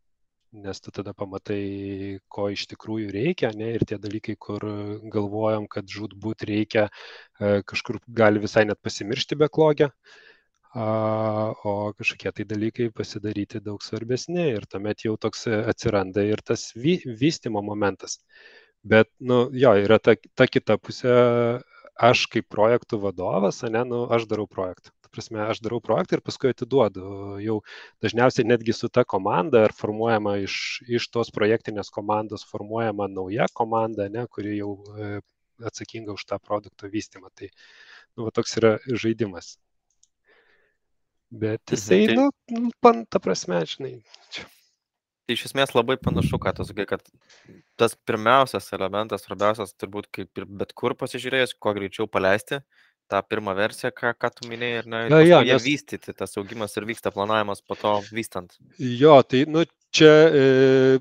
nes 0.63 0.79
tu 0.83 0.91
tada 0.95 1.13
pamatai, 1.17 2.19
ko 2.33 2.47
iš 2.53 2.65
tikrųjų 2.73 3.11
reikia, 3.15 3.51
ne, 3.57 3.73
ir 3.77 3.85
tie 3.89 3.99
dalykai, 4.01 4.37
kur 4.47 4.63
galvojam, 5.13 5.67
kad 5.71 5.89
žudbūt 5.91 6.47
reikia, 6.49 6.87
e, 7.39 7.61
kažkur 7.67 7.99
gali 8.21 8.41
visai 8.43 8.65
net 8.69 8.81
pasimiršti 8.83 9.39
beklogę, 9.43 9.91
o 10.77 11.93
kažkokie 11.97 12.31
tai 12.37 12.45
dalykai 12.45 12.89
pasidaryti 12.93 13.61
daug 13.65 13.81
svarbesni 13.81 14.43
ir 14.51 14.67
tuomet 14.69 15.05
jau 15.05 15.15
toks 15.17 15.47
atsiranda 15.47 16.21
ir 16.27 16.43
tas 16.45 16.67
vy, 16.75 16.99
vystimo 17.21 17.63
momentas. 17.65 18.19
Bet, 18.83 19.09
nu, 19.19 19.47
jo, 19.53 19.73
yra 19.85 19.97
ta, 19.99 20.13
ta 20.35 20.45
kita 20.47 20.77
pusė, 20.77 21.15
aš 21.97 22.27
kaip 22.33 22.45
projektų 22.53 23.01
vadovas, 23.07 23.63
ne, 23.63 23.83
nu, 23.89 24.05
aš 24.13 24.27
darau 24.29 24.45
projektą 24.47 24.96
prasme, 25.17 25.41
aš 25.43 25.61
darau 25.65 25.79
projektą 25.83 26.17
ir 26.17 26.23
paskui 26.25 26.53
atiduodu. 26.53 27.03
Jau 27.43 27.57
dažniausiai 28.05 28.47
netgi 28.47 28.75
su 28.77 28.89
ta 28.93 29.03
komanda 29.03 29.65
ar 29.67 29.75
formuojama 29.75 30.37
iš, 30.45 30.57
iš 30.87 31.09
tos 31.13 31.33
projektinės 31.35 31.91
komandos 31.93 32.45
formuojama 32.47 33.09
nauja 33.11 33.49
komanda, 33.57 34.07
ne, 34.13 34.27
kuri 34.31 34.59
jau 34.59 34.73
e, 34.77 35.13
atsakinga 35.65 36.13
už 36.15 36.27
tą 36.29 36.39
produkto 36.39 36.89
vystymą. 36.93 37.33
Tai 37.35 37.49
nu, 37.49 38.27
va, 38.27 38.33
toks 38.35 38.59
yra 38.61 38.77
žaidimas. 38.87 39.55
Bet 41.27 41.63
mhm, 41.65 41.75
jisai, 41.75 42.03
mhm, 42.05 42.13
tai... 42.13 42.61
nu, 42.61 42.75
pan, 42.81 43.03
ta 43.09 43.19
prasme, 43.23 43.63
žinai. 43.67 43.97
Čia. 44.31 44.47
Tai 45.27 45.35
iš 45.35 45.49
esmės 45.49 45.73
labai 45.75 45.97
panašu, 45.99 46.37
ką 46.39 46.53
tu 46.55 46.63
sakai, 46.63 46.85
kad 46.87 47.01
tas 47.75 47.97
pirmiausias 48.07 48.69
elementas, 48.77 49.25
svarbiausias 49.25 49.73
turbūt 49.75 50.07
kaip 50.15 50.39
ir 50.39 50.45
bet 50.47 50.71
kur 50.71 50.95
pasižiūrėjus, 50.95 51.51
kuo 51.59 51.73
greičiau 51.75 52.07
paleisti, 52.07 52.61
tą 53.09 53.21
pirmą 53.23 53.55
versiją, 53.57 53.91
ką, 53.95 54.13
ką 54.19 54.31
tu 54.35 54.49
minėjai, 54.51 54.83
ir, 54.83 54.89
na, 54.91 55.03
ir 55.07 55.15
ja, 55.27 55.41
ja, 55.41 55.57
nes... 55.57 55.65
vystyti, 55.65 56.15
tas 56.15 56.37
augimas 56.39 56.75
ir 56.77 56.87
vyksta 56.89 57.13
planavimas 57.15 57.63
po 57.63 57.77
to 57.79 57.97
vystant. 58.11 58.57
Jo, 58.77 59.19
tai, 59.23 59.45
nu, 59.49 59.63
čia, 59.95 60.11
e, 60.27 60.99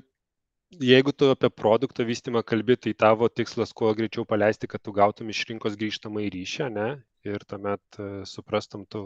jeigu 0.69 1.11
tu 1.11 1.31
apie 1.31 1.49
produkto 1.49 2.05
vystymą 2.07 2.43
kalbi, 2.43 2.77
tai 2.77 2.93
tavo 2.93 3.29
tikslas 3.29 3.73
kuo 3.73 3.93
greičiau 3.97 4.25
paleisti, 4.27 4.67
kad 4.67 4.83
tu 4.83 4.93
gautum 4.95 5.29
iš 5.31 5.43
rinkos 5.49 5.77
grįžtamą 5.79 6.23
į 6.27 6.31
ryšį, 6.37 6.69
ne? 6.75 6.89
Ir 7.27 7.43
tuomet 7.43 7.99
e, 7.99 8.09
suprastum, 8.29 8.85
tu 8.87 9.01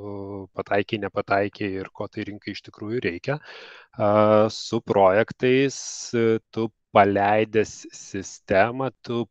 pataikiai, 0.58 1.01
nepataikiai 1.08 1.79
ir 1.81 1.89
ko 1.96 2.05
tai 2.12 2.27
rinkai 2.27 2.53
iš 2.53 2.62
tikrųjų 2.67 3.01
reikia. 3.08 3.39
A, 3.98 4.48
su 4.53 4.81
projektais 4.86 5.77
e, 6.13 6.38
tu 6.53 6.70
paleidęs 6.93 7.88
sistemą, 7.96 8.91
tu 9.01 9.25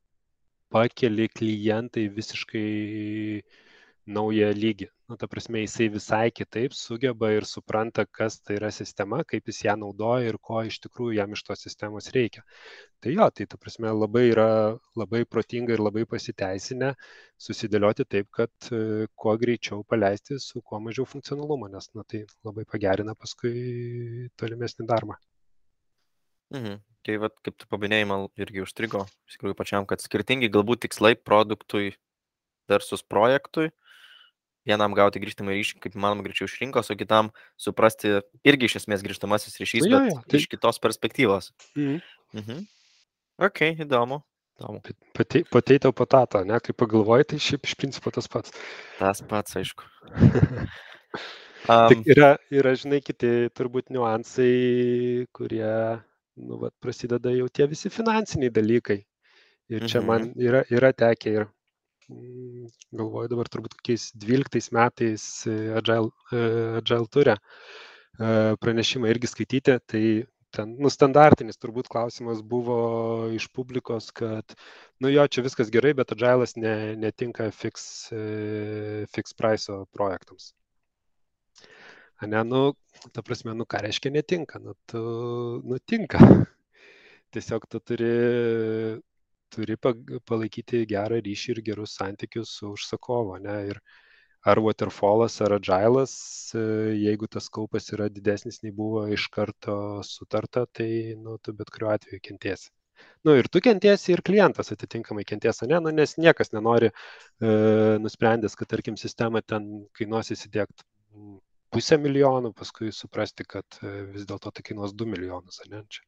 pakeli 0.75 1.29
klientai 1.35 2.07
visiškai 2.17 3.43
naują 4.11 4.51
lygį. 4.57 4.89
Nu, 5.11 5.17
ta 5.21 5.27
prasme, 5.31 5.61
jisai 5.65 5.89
visai 5.93 6.31
kitaip 6.35 6.75
sugeba 6.79 7.31
ir 7.35 7.47
supranta, 7.51 8.05
kas 8.19 8.39
tai 8.41 8.57
yra 8.59 8.71
sistema, 8.75 9.21
kaip 9.33 9.51
jis 9.51 9.61
ją 9.67 9.75
naudoja 9.83 10.31
ir 10.31 10.39
ko 10.49 10.63
iš 10.69 10.79
tikrųjų 10.85 11.17
jam 11.19 11.35
iš 11.37 11.43
tos 11.49 11.65
sistemos 11.67 12.11
reikia. 12.17 12.45
Tai 13.03 13.15
jo, 13.17 13.27
tai 13.35 13.47
ta 13.51 13.59
prasme 13.65 13.91
labai 14.03 14.25
yra 14.31 14.49
labai 15.03 15.25
protinga 15.35 15.75
ir 15.75 15.83
labai 15.83 16.07
pasiteisinę 16.15 16.93
susidėlioti 17.47 18.07
taip, 18.15 18.31
kad 18.41 18.71
e, 18.71 19.09
kuo 19.25 19.35
greičiau 19.45 19.83
paleisti 19.95 20.39
su 20.47 20.63
kuo 20.63 20.83
mažiau 20.87 21.09
funkcionalumo, 21.15 21.71
nes 21.75 21.91
na, 21.95 22.07
tai 22.07 22.25
labai 22.47 22.67
pagerina 22.75 23.19
paskui 23.19 24.31
tolimesnį 24.39 24.89
darbą. 24.95 25.19
Mhm. 26.55 26.81
Tai 27.07 27.17
vat, 27.23 27.33
kaip 27.47 27.57
tu 27.57 27.67
paminėjai, 27.71 28.07
man 28.11 28.27
irgi 28.37 28.61
užstrigo, 28.65 29.07
iš 29.29 29.39
tikrųjų 29.39 29.57
pačiam, 29.57 29.87
kad 29.89 30.03
skirtingi 30.05 30.51
galbūt 30.53 30.83
tikslai 30.85 31.15
produktui 31.17 31.95
versus 32.69 33.01
projektui 33.03 33.71
vienam 34.69 34.93
gauti 34.95 35.19
grįžtamą 35.23 35.55
ryšį, 35.57 35.79
kaip 35.81 35.95
manoma, 35.97 36.23
greičiau 36.27 36.45
iš 36.45 36.59
rinkos, 36.61 36.91
o 36.93 36.97
kitam 37.01 37.31
suprasti 37.59 38.19
irgi 38.45 38.69
iš 38.69 38.77
esmės 38.83 39.01
grįžtamasis 39.03 39.57
ryšys, 39.63 39.87
Nu, 39.87 39.95
jo, 39.95 39.99
bet 40.05 40.13
jo, 40.13 40.19
tai- 40.29 40.41
iš 40.43 40.47
kitos 40.53 40.79
perspektyvos. 40.79 41.49
Mhm. 41.75 42.03
Mhm. 42.37 42.67
Ok, 43.41 43.63
įdomu. 43.81 44.21
įdomu. 44.61 44.83
Pateitau 45.51 45.95
patatą, 45.97 46.45
ne, 46.45 46.61
kai 46.61 46.75
pagalvoji, 46.77 47.25
tai 47.33 47.39
šiaip 47.41 47.65
iš 47.65 47.75
principo 47.81 48.13
tas 48.13 48.29
pats. 48.29 48.53
Tas 48.99 49.23
pats, 49.23 49.57
aišku. 49.57 49.83
Tik 51.61 51.99
Um, 51.99 52.05
yra, 52.09 52.39
yra, 52.51 52.71
žinai, 52.75 53.03
kiti 53.05 53.51
turbūt 53.53 53.91
niuansai, 53.93 55.27
kurie, 55.37 56.01
nu, 56.41 56.59
vat, 56.65 56.75
prasideda 56.83 57.33
jau 57.35 57.49
tie 57.53 57.67
visi 57.71 57.93
finansiniai 57.93 58.53
dalykai. 58.55 59.01
Ir 59.71 59.87
čia 59.91 60.03
man 60.03 60.33
yra, 60.35 60.65
yra 60.75 60.91
tekę 60.97 61.33
ir 61.37 61.45
mm, 62.11 62.67
galvoju 62.99 63.31
dabar 63.31 63.51
turbūt 63.53 63.77
kokiais 63.79 64.09
12 64.25 64.73
metais 64.75 65.27
e, 65.47 65.55
Agile, 65.79 66.11
e, 66.35 66.43
Agile 66.81 67.07
turė 67.15 67.37
e, 67.37 68.33
pranešimą 68.65 69.13
irgi 69.13 69.31
skaityti, 69.31 69.77
tai 69.93 70.05
ten, 70.57 70.75
nu, 70.83 70.91
standartinis 70.91 71.61
turbūt 71.63 71.91
klausimas 71.93 72.43
buvo 72.43 72.81
iš 73.37 73.47
publikos, 73.55 74.11
kad, 74.11 74.57
nu 74.99 75.13
jo, 75.15 75.29
čia 75.31 75.47
viskas 75.47 75.71
gerai, 75.71 75.95
bet 76.03 76.17
Agile'as 76.17 76.57
ne, 76.59 76.97
netinka 76.99 77.53
fix, 77.55 78.09
fix 79.15 79.39
price 79.39 79.79
projektams. 79.95 80.51
Ane, 82.21 82.43
nu, 82.45 82.75
ta 83.13 83.23
prasme, 83.25 83.55
nu 83.57 83.65
ką 83.65 83.79
reiškia 83.81 84.11
netinka, 84.13 84.59
nu, 84.61 84.75
tu, 84.93 85.01
nutinka. 85.65 86.19
Tiesiog 87.33 87.65
tu 87.73 87.81
turi, 87.81 88.11
turi 89.55 89.77
palaikyti 90.29 90.83
gerą 90.91 91.23
ryšį 91.25 91.55
ir 91.55 91.63
gerus 91.71 91.95
santykius 91.97 92.53
su 92.59 92.75
užsakovu, 92.75 93.39
ne, 93.47 93.57
ir 93.73 93.81
ar 94.53 94.61
waterfallas, 94.67 95.39
ar 95.47 95.57
agilas, 95.57 96.13
jeigu 97.07 97.31
tas 97.39 97.49
kaupas 97.57 97.89
yra 97.97 98.11
didesnis 98.13 98.61
nei 98.67 98.77
buvo 98.83 99.07
iš 99.17 99.27
karto 99.39 99.81
sutarta, 100.13 100.67
tai, 100.77 100.93
nu, 101.25 101.41
tu 101.41 101.57
bet 101.57 101.73
kuriuo 101.73 101.97
atveju 101.97 102.21
kentiesi. 102.31 102.69
Nu, 103.25 103.33
ir 103.41 103.49
tu 103.49 103.65
kentiesi, 103.65 104.13
ir 104.13 104.21
klientas 104.29 104.75
atitinkamai 104.77 105.25
kenties, 105.33 105.65
ne, 105.73 105.81
nu, 105.81 105.97
nes 106.03 106.19
niekas 106.21 106.53
nenori 106.53 106.93
e, 106.93 106.95
nusprendęs, 108.05 108.61
kad, 108.61 108.69
tarkim, 108.77 109.01
sistema 109.01 109.41
ten 109.41 109.71
kainuos 109.97 110.37
įsidėkti 110.37 110.85
pusę 111.75 111.99
milijonų, 112.03 112.53
paskui 112.57 112.91
suprasti, 112.95 113.47
kad 113.49 113.81
e, 113.83 113.93
vis 114.15 114.27
dėlto 114.29 114.53
tai 114.55 114.65
kainuos 114.67 114.95
2 114.99 115.09
milijonus, 115.11 115.61
ne? 115.71 115.83
Čia, 115.89 116.05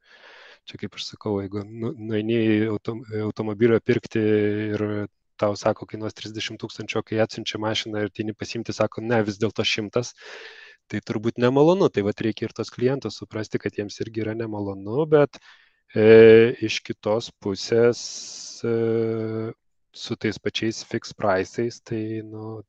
čia 0.68 0.80
kaip 0.82 0.98
aš 0.98 1.08
sakau, 1.12 1.38
jeigu 1.42 1.64
nu- 1.68 1.94
nueini 1.98 2.40
autom, 2.70 3.02
automobilio 3.28 3.80
pirkti 3.80 4.22
ir 4.74 4.86
tau 5.42 5.56
sako, 5.58 5.86
kainuos 5.90 6.14
30 6.18 6.58
tūkstančių, 6.62 7.02
kai 7.08 7.20
atsiunčia 7.24 7.58
mašiną 7.62 8.04
ir 8.04 8.12
tini 8.14 8.34
pasimti, 8.38 8.74
sako, 8.76 9.02
ne, 9.06 9.22
vis 9.26 9.40
dėlto 9.42 9.64
šimtas, 9.66 10.12
tai 10.90 11.00
turbūt 11.08 11.40
nemalonu. 11.42 11.88
Tai 11.94 12.04
vad 12.08 12.22
reikia 12.26 12.48
ir 12.48 12.54
tos 12.56 12.70
klientus 12.74 13.18
suprasti, 13.22 13.60
kad 13.62 13.78
jiems 13.78 13.98
irgi 14.04 14.24
yra 14.26 14.36
nemalonu, 14.38 15.06
bet 15.10 15.40
e, 15.94 16.06
iš 16.68 16.80
kitos 16.86 17.30
pusės 17.42 18.02
e, 18.66 18.74
su 20.04 20.16
tais 20.16 20.38
pačiais 20.42 20.82
fix 20.88 21.12
priceais, 21.16 21.80
tai, 21.88 22.02
nu, 22.28 22.60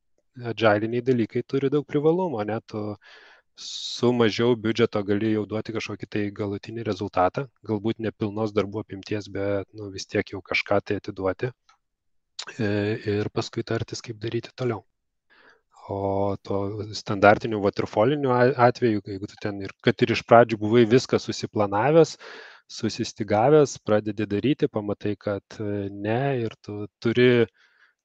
agiliniai 0.41 1.05
dalykai 1.05 1.43
turi 1.47 1.69
daug 1.73 1.85
privalumų, 1.87 2.43
net 2.49 2.65
tu 2.73 2.83
su 3.55 4.11
mažiau 4.17 4.55
biudžeto 4.57 5.03
gali 5.05 5.33
jau 5.33 5.43
duoti 5.49 5.75
kažkokį 5.75 6.09
tai 6.15 6.23
galutinį 6.39 6.85
rezultatą, 6.87 7.45
galbūt 7.69 7.99
ne 7.99 8.11
pilnos 8.11 8.53
darbų 8.53 8.81
apimties, 8.81 9.29
bet 9.29 9.67
nu, 9.73 9.91
vis 9.93 10.09
tiek 10.09 10.33
jau 10.33 10.41
kažką 10.41 10.79
tai 10.81 10.97
atiduoti 11.01 11.51
e, 12.57 12.71
ir 13.17 13.29
paskui 13.29 13.63
tartis, 13.63 14.01
kaip 14.01 14.17
daryti 14.23 14.53
toliau. 14.55 14.81
O 15.91 16.35
to 16.41 16.57
standartiniu 16.95 17.59
waterfalliniu 17.61 18.31
atveju, 18.33 19.01
jeigu 19.05 19.27
tu 19.27 19.37
ten 19.41 19.59
ir, 19.61 19.73
kad 19.83 20.01
ir 20.01 20.13
iš 20.15 20.23
pradžių 20.29 20.57
buvai 20.61 20.85
viską 20.87 21.19
susiplanavęs, 21.19 22.15
susistigavęs, 22.71 23.75
pradedi 23.85 24.25
daryti, 24.25 24.71
pamatai, 24.71 25.17
kad 25.19 25.59
e, 25.59 25.89
ne 25.91 26.21
ir 26.45 26.55
tu 26.63 26.87
turi 27.03 27.45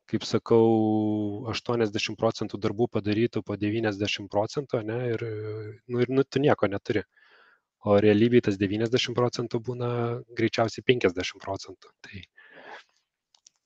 kaip 0.08 0.24
sakau, 0.24 1.44
80 1.52 2.16
procentų 2.20 2.60
darbų 2.64 2.88
padarytų 2.96 3.42
po 3.44 3.58
90 3.60 4.30
procentų, 4.32 4.80
ne, 4.88 4.98
ir, 5.12 5.24
nu, 5.86 6.00
ir 6.04 6.12
nu, 6.12 6.24
tu 6.24 6.40
nieko 6.42 6.68
neturi. 6.70 7.04
O 7.86 7.98
realybėje 8.02 8.48
tas 8.48 8.56
90 8.58 9.14
procentų 9.14 9.60
būna 9.68 9.90
greičiausiai 10.38 10.82
50 10.86 11.44
procentų. 11.44 11.92
Tai, 12.02 12.22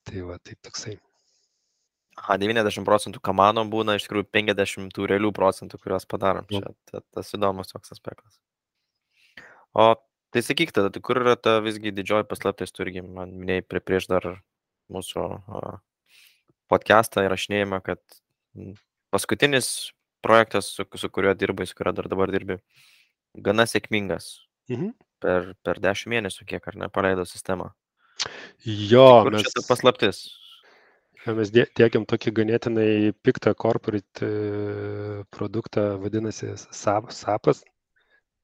tai 0.08 0.24
va, 0.26 0.36
tai 0.42 0.58
toksai. 0.60 0.98
aha, 2.20 2.36
90 2.42 2.84
procentų, 2.84 3.22
ką 3.24 3.32
manom, 3.38 3.70
būna 3.72 3.96
iš 3.96 4.08
tikrųjų 4.08 4.28
50 4.36 4.92
tų 4.92 5.06
realių 5.14 5.32
procentų, 5.32 5.78
kuriuos 5.80 6.04
padarom. 6.10 6.48
Čia 6.50 6.74
ta, 6.90 7.00
tas 7.14 7.32
įdomus 7.38 7.72
toks 7.72 7.94
aspektas. 7.94 8.36
O 9.72 9.94
tai 10.32 10.42
sakyk 10.44 10.74
tada, 10.76 10.90
tai 10.92 11.00
kur 11.00 11.22
yra 11.22 11.38
ta 11.40 11.60
visgi 11.64 11.94
didžioji 11.94 12.28
paslaptis, 12.28 12.74
tu 12.74 12.84
irgi 12.84 13.00
man 13.06 13.32
minėjai 13.38 13.64
prie, 13.64 13.80
prieš 13.80 14.10
dar 14.12 14.28
mūsų 14.92 15.24
podcastą 16.72 17.26
įrašinėjimą, 17.26 17.82
kad 17.84 18.00
paskutinis 19.12 19.92
projektas, 20.24 20.70
su, 20.72 20.86
su 20.96 21.10
kuriuo 21.12 21.34
dirbai, 21.36 21.66
su 21.68 21.76
kuriuo 21.78 21.94
dar 21.98 22.08
dabar 22.10 22.32
dirbi, 22.32 22.58
gana 23.36 23.66
sėkmingas. 23.68 24.34
Mhm. 24.72 24.92
Per, 25.22 25.52
per 25.62 25.78
10 25.82 26.08
mėnesių, 26.10 26.46
kiek 26.48 26.64
ar 26.66 26.78
ne, 26.80 26.88
paleido 26.90 27.22
sistemą. 27.28 27.68
Jo, 28.66 29.22
Kur 29.26 29.36
mes, 29.36 29.52
paslaptis? 29.68 30.22
mes 31.30 31.52
tiekiam 31.54 32.02
tokį 32.10 32.32
ganėtinai 32.34 33.12
piktą 33.22 33.52
corporate 33.54 34.26
e, 34.26 35.22
produktą, 35.34 35.84
vadinasi 36.02 36.50
SAP- 36.58 37.12
SAPas. 37.14 37.62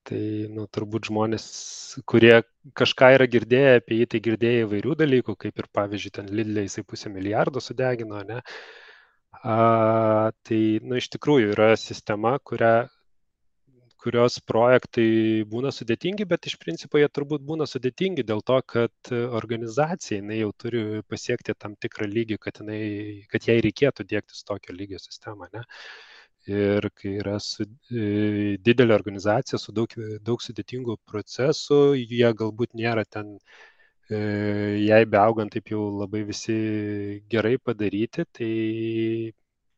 Tai, 0.09 0.21
nu, 0.57 0.64
turbūt 0.73 1.11
žmonės, 1.11 1.47
kurie 2.09 2.38
kažką 2.81 3.11
yra 3.18 3.27
girdėję 3.29 3.73
apie 3.81 3.99
jį, 3.99 4.07
tai 4.14 4.21
girdėję 4.25 4.62
įvairių 4.64 4.94
dalykų, 5.03 5.35
kaip 5.44 5.61
ir 5.61 5.66
pavyzdžiui, 5.77 6.12
ten 6.18 6.31
Lidlė 6.38 6.64
jisai 6.64 6.85
pusę 6.88 7.12
milijardo 7.12 7.61
sudegino, 7.61 8.23
ne? 8.31 8.38
A, 9.42 9.59
tai, 10.49 10.61
nu, 10.81 10.97
iš 10.97 11.11
tikrųjų 11.12 11.53
yra 11.53 11.75
sistema, 11.77 12.33
kurią, 12.51 12.73
kurios 14.01 14.38
projektai 14.49 15.44
būna 15.53 15.75
sudėtingi, 15.75 16.25
bet 16.33 16.49
iš 16.49 16.57
principo 16.62 17.01
jie 17.03 17.09
turbūt 17.12 17.44
būna 17.44 17.66
sudėtingi 17.68 18.25
dėl 18.27 18.40
to, 18.49 18.59
kad 18.75 19.12
organizacija 19.12 20.23
jinai 20.23 20.40
jau 20.40 20.53
turi 20.64 20.85
pasiekti 21.11 21.53
tam 21.59 21.77
tikrą 21.77 22.09
lygį, 22.09 22.40
kad, 22.47 22.62
jinai, 22.62 22.83
kad 23.29 23.51
jai 23.51 23.59
reikėtų 23.66 24.09
dėktis 24.14 24.47
tokio 24.49 24.77
lygio 24.79 25.03
sistemą. 25.03 25.51
Ne? 25.53 25.66
Ir 26.48 26.88
kai 26.96 27.11
yra 27.20 27.37
su, 27.44 27.64
e, 27.92 28.56
didelė 28.64 28.94
organizacija 28.96 29.58
su 29.61 29.72
daug, 29.76 29.92
daug 30.24 30.40
sudėtingų 30.40 30.96
procesų, 31.11 31.80
jie 31.98 32.30
galbūt 32.42 32.72
nėra 32.80 33.04
ten, 33.04 33.34
e, 34.08 34.20
jai 34.80 35.02
beaugant 35.16 35.52
taip 35.52 35.68
jau 35.74 35.82
labai 35.98 36.22
visi 36.30 36.56
gerai 37.34 37.58
padaryti, 37.58 38.24
tai 38.38 38.52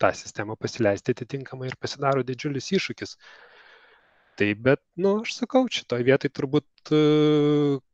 tą 0.00 0.12
sistemą 0.14 0.56
pasileisti 0.56 1.16
atitinkamai 1.16 1.72
ir 1.72 1.76
pasidaro 1.80 2.22
didžiulis 2.30 2.70
iššūkis. 2.78 3.16
Tai 4.38 4.48
bet, 4.66 4.80
nu, 5.02 5.16
aš 5.24 5.34
sakau, 5.40 5.66
šitoje 5.78 6.06
vietoje 6.06 6.32
turbūt 6.38 6.94
e, 6.96 7.02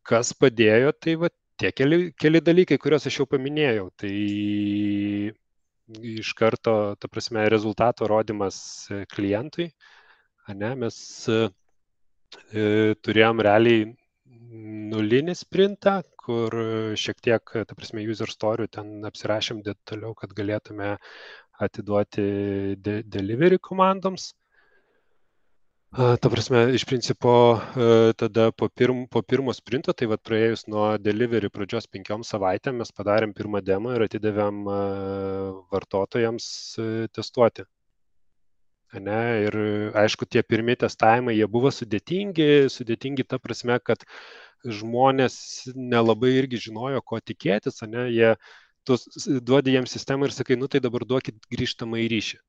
kas 0.07 0.35
padėjo, 0.37 0.93
tai 1.01 1.17
va 1.25 1.33
tie 1.61 1.73
keli, 1.73 2.13
keli 2.21 2.45
dalykai, 2.45 2.79
kuriuos 2.83 3.09
aš 3.09 3.23
jau 3.23 3.27
paminėjau. 3.33 3.89
Tai 4.03 4.13
iš 5.89 6.33
karto, 6.39 6.97
ta 6.99 7.09
prasme, 7.09 7.49
rezultato 7.53 8.09
rodimas 8.11 8.59
e, 8.91 9.05
klientui. 9.11 9.71
Ne, 10.55 10.75
mes 10.79 10.99
e, 11.31 11.47
turėjom 13.07 13.43
realiai 13.47 13.87
nulinį 14.93 15.35
sprintą, 15.39 16.01
kur 16.27 16.55
šiek 16.99 17.21
tiek, 17.23 17.53
ta 17.67 17.79
prasme, 17.79 18.03
user 18.11 18.31
story 18.31 18.67
ten 18.71 19.05
apsirašėm 19.07 19.63
detaliau, 19.67 20.15
kad 20.19 20.35
galėtume 20.35 20.97
atiduoti 21.63 22.27
de 22.83 23.01
delivery 23.07 23.59
komandoms. 23.63 24.33
Ta 25.95 26.29
prasme, 26.29 26.75
iš 26.75 26.85
principo, 26.85 27.61
tada 28.19 28.51
po, 28.53 28.69
pirm, 28.69 29.07
po 29.09 29.23
pirmo 29.23 29.53
sprinto, 29.55 29.93
tai 29.97 30.09
vad 30.11 30.21
praėjus 30.27 30.67
nuo 30.69 30.89
delivery 30.99 31.49
pradžios 31.49 31.87
penkiom 31.87 32.25
savaitėm, 32.27 32.83
mes 32.83 32.91
padarėm 32.93 33.33
pirmą 33.37 33.63
demo 33.65 33.95
ir 33.95 34.05
atidavėm 34.05 34.67
vartotojams 35.73 36.49
testuoti. 37.17 37.65
Ne, 39.07 39.21
ir 39.47 39.57
aišku, 40.03 40.27
tie 40.29 40.43
pirmie 40.43 40.77
testavimai, 40.83 41.37
jie 41.39 41.47
buvo 41.49 41.73
sudėtingi, 41.73 42.67
sudėtingi 42.73 43.25
ta 43.29 43.39
prasme, 43.39 43.79
kad 43.81 44.05
žmonės 44.65 45.39
nelabai 45.75 46.35
irgi 46.43 46.61
žinojo, 46.69 47.01
ko 47.05 47.23
tikėtis, 47.23 47.81
ne, 47.89 48.09
jie, 48.13 48.35
tu 48.85 48.99
duodi 49.41 49.79
jiems 49.79 49.97
sistemą 49.97 50.29
ir 50.29 50.37
sakai, 50.37 50.59
nu 50.61 50.69
tai 50.69 50.83
dabar 50.85 51.07
duokit 51.09 51.41
grįžtamą 51.53 52.05
į 52.05 52.11
ryšį 52.17 52.43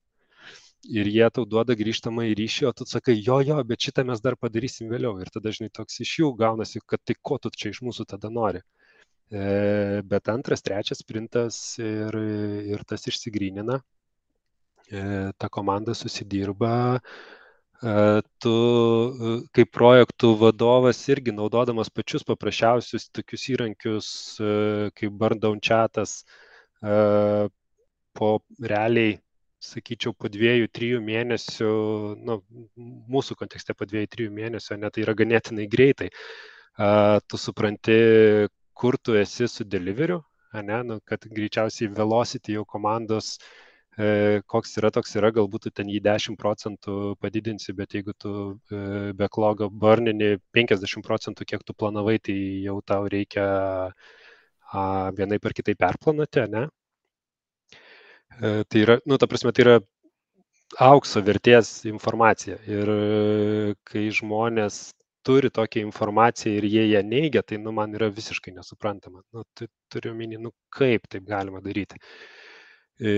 ir 0.85 1.09
jie 1.11 1.27
tau 1.33 1.45
duoda 1.49 1.75
grįžtamą 1.77 2.27
į 2.29 2.35
ryšį, 2.39 2.65
o 2.69 2.73
tu 2.77 2.87
sakai, 2.87 3.17
jo, 3.17 3.39
jo, 3.45 3.57
bet 3.67 3.87
šitą 3.87 4.05
mes 4.07 4.21
dar 4.23 4.37
padarysim 4.39 4.91
vėliau. 4.91 5.17
Ir 5.21 5.31
tada, 5.33 5.53
žinai, 5.55 5.71
toks 5.73 6.01
iš 6.05 6.13
jų 6.21 6.31
gaunasi, 6.39 6.81
kad 6.85 7.01
tai 7.03 7.17
ko 7.21 7.39
tu 7.41 7.51
čia 7.53 7.73
iš 7.73 7.81
mūsų 7.87 8.07
tada 8.13 8.31
nori. 8.33 8.61
E, 9.27 10.01
bet 10.07 10.29
antras, 10.31 10.63
trečias 10.63 11.03
sprintas 11.03 11.59
ir, 11.83 12.15
ir 12.75 12.83
tas 12.87 13.07
išsigrynina. 13.09 13.81
ta 15.37 15.49
komanda 15.51 15.91
susidirba, 15.91 17.01
tu 18.39 18.53
kaip 19.51 19.71
projektų 19.75 20.29
vadovas 20.39 21.01
irgi 21.11 21.33
naudodamas 21.35 21.91
pačius 21.91 22.23
paprasčiausius 22.23 23.09
tokius 23.11 23.49
įrankius 23.51 24.07
kaip 24.95 25.11
Burndown 25.11 25.59
chatas, 25.59 26.23
po 26.79 28.29
realiai, 28.63 29.19
sakyčiau, 29.63 30.13
po 30.13 30.29
dviejų, 30.29 30.69
trijų 30.73 31.01
mėnesių, 31.05 31.71
nu, 32.27 32.39
mūsų 33.13 33.37
kontekste 33.39 33.73
po 33.77 33.87
dviejų, 33.89 34.09
trijų 34.13 34.33
mėnesių, 34.35 34.77
net 34.81 34.95
tai 34.95 35.05
yra 35.05 35.15
ganėtinai 35.17 35.67
greitai, 35.71 36.09
tu 37.27 37.39
supranti, 37.41 37.97
kur 38.77 38.97
tu 39.01 39.17
esi 39.17 39.47
su 39.49 39.65
deliveriu, 39.65 40.21
ne, 40.53 40.81
nu, 40.83 40.99
kad 41.05 41.25
greičiausiai 41.25 41.89
velocity 41.93 42.53
jau 42.57 42.63
komandos 42.65 43.37
e, 43.97 44.41
koks 44.45 44.77
yra, 44.79 44.91
toks 44.93 45.15
yra, 45.17 45.31
galbūt 45.33 45.67
tu 45.67 45.71
ten 45.79 45.89
jį 45.89 45.99
10 46.05 46.37
procentų 46.39 47.15
padidinsi, 47.21 47.73
bet 47.77 47.97
jeigu 47.97 48.13
tu 48.17 48.33
e, 48.71 49.11
backlogą 49.17 49.69
burnini 49.73 50.37
50 50.53 51.05
procentų, 51.05 51.49
kiek 51.49 51.65
tu 51.65 51.73
planavai, 51.73 52.19
tai 52.21 52.37
jau 52.67 52.79
tau 52.85 53.09
reikia 53.09 53.47
a, 54.71 55.11
vienai 55.17 55.39
per 55.41 55.57
kitai 55.57 55.75
perplanuoti, 55.79 56.45
ne? 56.53 56.67
E, 58.41 58.63
tai 58.67 58.81
yra, 58.81 58.99
nu, 59.05 59.17
ta 59.17 59.25
prasme, 59.25 59.51
tai 59.51 59.63
yra 59.65 59.77
aukso 60.83 61.21
vertės 61.25 61.71
informacija. 61.89 62.57
Ir 62.69 62.91
e, 62.93 63.75
kai 63.87 64.07
žmonės 64.13 64.79
turi 65.27 65.49
tokią 65.51 65.81
informaciją 65.87 66.59
ir 66.59 66.67
jie 66.69 66.83
ją 66.91 67.01
neigia, 67.03 67.41
tai 67.43 67.57
nu, 67.63 67.73
man 67.75 67.95
yra 67.97 68.11
visiškai 68.13 68.53
nesuprantama. 68.55 69.23
Nu, 69.33 69.43
tu 69.57 69.67
turiu 69.91 70.13
minį, 70.19 70.41
nu 70.45 70.53
kaip 70.77 71.09
taip 71.11 71.25
galima 71.27 71.63
daryti. 71.65 71.99
E, 72.99 73.11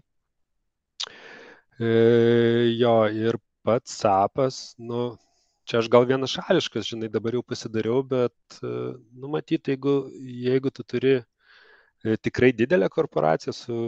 Jo, 1.79 3.07
ir 3.09 3.37
pats 3.67 3.97
sapas, 4.01 4.61
nu, 4.77 5.01
čia 5.69 5.81
aš 5.81 5.89
gal 5.93 6.07
vienašališkas, 6.09 6.87
žinai, 6.93 7.09
dabar 7.13 7.37
jau 7.37 7.43
pasidariau, 7.45 8.01
bet, 8.07 8.35
nu, 8.61 9.29
matyt, 9.35 9.69
jeigu, 9.71 9.95
jeigu 10.47 10.71
tu 10.73 10.83
turi 10.83 11.15
e, 11.19 12.17
tikrai 12.17 12.51
didelę 12.57 12.89
korporaciją 12.89 13.53
su 13.55 13.79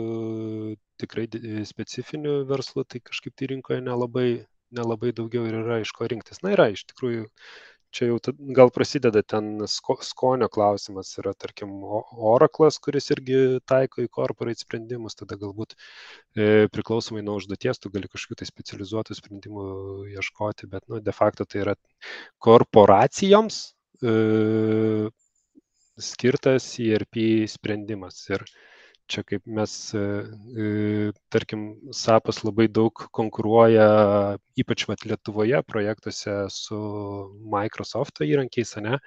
tikrai 1.01 1.27
specifiniu 1.67 2.43
verslu, 2.49 2.85
tai 2.85 3.01
kažkaip 3.09 3.35
tai 3.35 3.49
rinkoje 3.53 3.81
nelabai, 3.83 4.29
nelabai 4.73 5.13
daugiau 5.17 5.47
ir 5.49 5.59
yra 5.63 5.81
iš 5.83 5.91
ko 5.97 6.07
rinktis. 6.09 6.43
Na, 6.45 6.53
yra 6.55 6.69
iš 6.73 6.85
tikrųjų 6.91 7.27
čia 7.93 8.09
jau 8.09 8.17
gal 8.57 8.71
prasideda 8.73 9.21
ten 9.25 9.61
sko, 9.69 9.95
skonio 10.05 10.49
klausimas, 10.53 11.11
yra 11.21 11.33
tarkim 11.37 11.71
Oraclas, 12.33 12.79
kuris 12.83 13.11
irgi 13.15 13.39
taiko 13.69 14.03
į 14.03 14.09
corporate 14.17 14.65
sprendimus, 14.65 15.17
tada 15.19 15.37
galbūt 15.41 15.75
e, 15.75 16.67
priklausomai 16.73 17.23
nuo 17.25 17.37
užduoties 17.41 17.81
tu 17.83 17.91
gali 17.93 18.09
kažkokių 18.11 18.39
tai 18.41 18.49
specializuotų 18.49 19.17
sprendimų 19.19 19.65
ieškoti, 20.15 20.69
bet 20.73 20.87
nu, 20.89 21.01
de 21.03 21.15
facto 21.15 21.45
tai 21.45 21.63
yra 21.65 21.77
korporacijoms 22.43 23.61
e, 24.01 24.13
skirtas 26.01 26.71
ERP 26.81 27.19
sprendimas. 27.53 28.23
Ir 28.33 28.45
čia 29.09 29.23
kaip 29.27 29.45
mes, 29.45 29.73
e, 29.97 30.03
e, 30.63 31.11
tarkim, 31.33 31.65
SAPas 31.95 32.41
labai 32.45 32.67
daug 32.71 33.05
konkuruoja, 33.15 33.87
ypač 34.59 34.87
vat, 34.89 35.05
Lietuvoje 35.07 35.61
projektuose 35.67 36.35
su 36.53 36.79
Microsoft 37.53 38.23
įrankiais, 38.25 38.75
ne? 38.85 38.99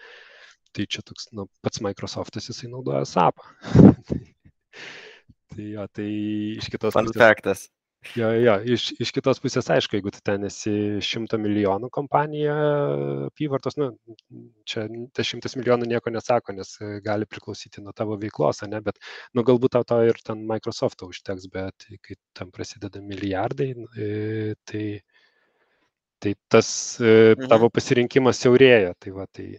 Tai 0.76 0.84
čia 0.92 1.02
toks, 1.06 1.30
nu, 1.36 1.46
pats 1.64 1.80
Microsoftas 1.84 2.50
jisai 2.50 2.68
naudoja 2.72 3.06
SAPą. 3.08 3.48
tai 5.54 5.70
jo, 5.72 5.86
tai 5.96 6.10
iš 6.60 6.68
kitos 6.72 6.92
pusės. 6.92 7.14
Fun 7.14 7.22
factas. 7.22 7.66
Jo, 8.14 8.28
jo, 8.38 8.54
iš, 8.76 8.86
iš 9.02 9.10
kitos 9.16 9.40
pusės, 9.42 9.68
aišku, 9.72 9.96
jeigu 9.96 10.12
tu 10.14 10.20
ten 10.24 10.44
esi 10.48 10.72
šimto 11.04 11.38
milijonų 11.40 11.88
kompanija 11.94 12.54
apyvartos, 13.26 13.76
nu, 13.80 13.90
čia 14.68 14.86
tas 15.16 15.28
šimtas 15.28 15.56
milijonų 15.58 15.88
nieko 15.90 16.12
nesako, 16.14 16.54
nes 16.56 16.76
gali 17.04 17.28
priklausyti 17.28 17.84
nuo 17.84 17.94
tavo 17.96 18.18
veiklos, 18.20 18.62
ne, 18.70 18.80
bet, 18.84 19.00
nu, 19.36 19.44
galbūt 19.46 19.76
tau 19.76 19.86
to 19.88 20.00
ir 20.06 20.20
ten 20.26 20.44
Microsoft 20.48 21.02
užteks, 21.06 21.48
bet 21.52 21.88
kai 22.04 22.18
tam 22.36 22.52
prasideda 22.54 23.02
milijardai, 23.02 23.72
e, 23.96 24.54
tai, 24.68 24.86
tai 26.22 26.34
tas 26.52 26.68
e, 27.00 27.12
mhm. 27.34 27.48
tavo 27.52 27.70
pasirinkimas 27.72 28.42
siaurėja. 28.42 28.96
Tai 29.00 29.16
va, 29.20 29.30
tai... 29.32 29.54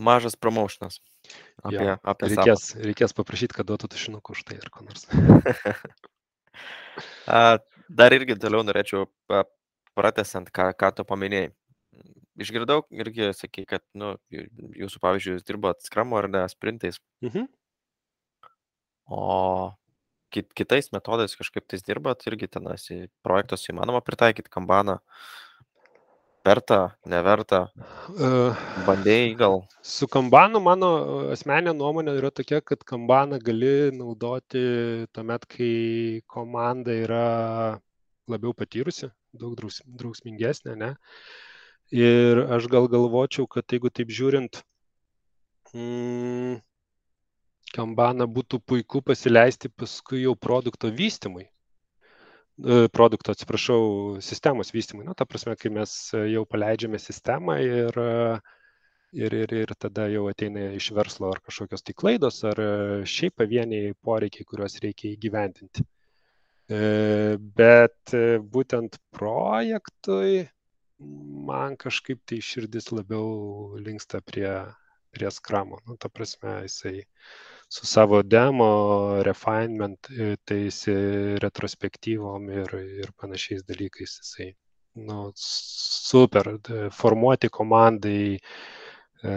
Mažas 0.00 0.32
promotionas. 0.32 0.96
Apie, 1.60 1.82
jo, 1.84 1.98
apie 2.08 2.30
reikės, 2.32 2.70
sapą. 2.70 2.86
reikės 2.88 3.12
paprašyti, 3.18 3.58
kad 3.58 3.68
duotų 3.68 3.90
tušinukų 3.92 4.32
už 4.32 4.46
tai 4.48 4.56
ar 4.62 4.70
ko 4.72 4.86
nors. 4.86 5.04
Dar 8.00 8.14
irgi 8.14 8.36
toliau 8.38 8.62
norėčiau 8.66 9.08
pratesant, 9.98 10.50
ką, 10.54 10.70
ką 10.78 10.92
tu 10.96 11.06
paminėjai. 11.08 11.50
Išgirdau 12.40 12.84
irgi, 12.94 13.32
sakai, 13.36 13.66
kad 13.68 13.82
nu, 13.98 14.14
jūsų, 14.32 15.00
pavyzdžiui, 15.02 15.34
jūs 15.36 15.44
dirbot 15.48 15.82
skramo 15.84 16.16
ar 16.20 16.28
ne 16.30 16.44
sprintais. 16.48 17.00
Mhm. 17.26 17.48
O 19.10 19.26
kit, 20.30 20.48
kitais 20.54 20.92
metodais 20.94 21.34
kažkaip 21.36 21.66
tais 21.68 21.82
dirbat, 21.84 22.22
irgi 22.30 22.48
tenas 22.54 22.86
į 22.94 23.08
projektus 23.26 23.66
įmanoma 23.72 24.00
pritaikyti 24.06 24.52
kambaną. 24.52 25.00
Verta, 26.40 26.94
neverta. 27.04 27.66
Bandėjai 28.86 29.34
gal. 29.36 29.58
Su 29.84 30.06
kambanu 30.08 30.62
mano 30.64 30.88
asmenė 31.34 31.74
nuomonė 31.76 32.14
yra 32.16 32.30
tokia, 32.32 32.62
kad 32.64 32.80
kambaną 32.88 33.36
gali 33.44 33.90
naudoti 33.92 34.62
tuomet, 35.12 35.44
kai 35.52 35.74
komanda 36.32 36.96
yra 36.96 37.26
labiau 38.30 38.56
patyrusi, 38.56 39.10
daug 39.36 39.52
drausmingesnė, 39.84 40.78
ne? 40.80 40.90
Ir 41.92 42.40
aš 42.56 42.70
gal 42.72 42.88
galvočiau, 42.88 43.44
kad 43.50 43.68
jeigu 43.68 43.92
taip 43.92 44.08
žiūrint, 44.08 44.62
mm, 45.76 46.60
kambaną 47.76 48.30
būtų 48.32 48.64
puiku 48.64 49.04
pasileisti 49.04 49.68
paskui 49.68 50.24
jau 50.24 50.38
produkto 50.48 50.88
vystimui 50.88 51.50
E, 51.50 51.59
produkto, 52.92 53.32
atsiprašau, 53.32 54.20
sistemos 54.24 54.72
vystymui. 54.74 55.06
Nu, 55.06 55.14
ta 55.16 55.26
prasme, 55.28 55.56
kai 55.56 55.72
mes 55.72 55.94
jau 56.32 56.44
paleidžiame 56.48 57.00
sistemą 57.00 57.56
ir, 57.64 58.00
ir, 59.16 59.36
ir, 59.42 59.54
ir 59.62 59.74
tada 59.78 60.08
jau 60.12 60.26
ateina 60.30 60.70
iš 60.76 60.90
verslo 60.96 61.30
ar 61.32 61.40
kažkokios 61.46 61.86
tai 61.86 61.96
klaidos, 61.96 62.42
ar 62.50 62.60
šiaip 63.08 63.38
pavieniai 63.40 63.94
poreikiai, 64.04 64.48
kuriuos 64.48 64.78
reikia 64.84 65.14
įgyventinti. 65.14 65.86
E, 66.70 66.80
bet 67.58 68.14
būtent 68.54 69.00
projektui 69.16 70.44
man 71.50 71.76
kažkaip 71.80 72.20
tai 72.28 72.38
širdis 72.44 72.90
labiau 72.92 73.78
linksta 73.80 74.20
prie, 74.20 74.52
prie 75.14 75.30
skramo. 75.32 75.80
Nu, 75.86 75.96
ta 75.96 76.10
prasme, 76.12 76.60
jisai 76.66 77.00
su 77.70 77.86
savo 77.86 78.22
demo, 78.22 79.22
refinement, 79.22 80.10
e, 80.10 80.34
tais 80.44 80.82
retrospektyvom 81.44 82.50
ir, 82.50 82.74
ir 83.04 83.12
panašiais 83.20 83.62
dalykais 83.68 84.16
jisai, 84.18 84.48
nu, 85.06 85.30
super, 85.38 86.56
formuoti 86.90 87.50
komandai, 87.54 88.40
e, 89.22 89.34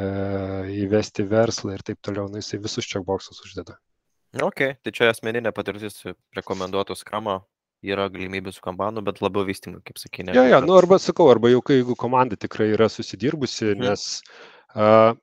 įvesti 0.81 1.27
verslą 1.29 1.75
ir 1.77 1.85
taip 1.85 2.01
toliau, 2.01 2.25
nu, 2.31 2.41
jisai 2.41 2.61
visus 2.63 2.89
checkboxus 2.89 3.43
uždeda. 3.45 3.77
Ok, 4.41 4.65
tai 4.81 4.93
čia 4.97 5.11
asmeninė 5.13 5.51
patirtis 5.53 6.01
rekomenduotų 6.33 6.97
skramą, 6.97 7.43
yra 7.85 8.07
galimybių 8.09 8.53
su 8.55 8.63
kambanu, 8.65 9.03
bet 9.05 9.21
labiau 9.21 9.45
vystymui, 9.45 9.83
kaip 9.85 9.99
sakė. 10.01 10.25
Ne, 10.25 10.37
ja, 10.39 10.47
ja, 10.55 10.61
nu 10.63 10.73
arba 10.79 10.97
sakau, 11.01 11.27
arba 11.29 11.51
jau 11.51 11.61
kai 11.61 11.77
jeigu 11.81 11.93
komanda 11.99 12.39
tikrai 12.39 12.71
yra 12.73 12.89
susidirbusi, 12.89 13.75
mhm. 13.75 13.85
nes 13.85 14.23
uh, 14.73 15.13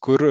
kur, 0.00 0.24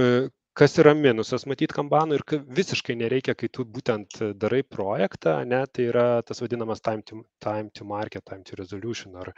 kas 0.58 0.74
yra 0.82 0.94
minusas 0.98 1.46
matyti 1.50 1.76
kambanų 1.78 2.18
ir 2.18 2.24
visiškai 2.58 2.96
nereikia, 2.98 3.36
kai 3.38 3.50
tu 3.54 3.66
būtent 3.78 4.20
darai 4.42 4.64
projektą, 4.66 5.36
ne, 5.46 5.62
tai 5.70 5.86
yra 5.92 6.06
tas 6.26 6.42
vadinamas 6.42 6.82
time 6.82 7.06
to, 7.06 7.22
time 7.44 7.70
to 7.78 7.86
market, 7.86 8.26
time 8.26 8.46
to 8.48 8.58
resolution, 8.58 9.16
ar 9.22 9.34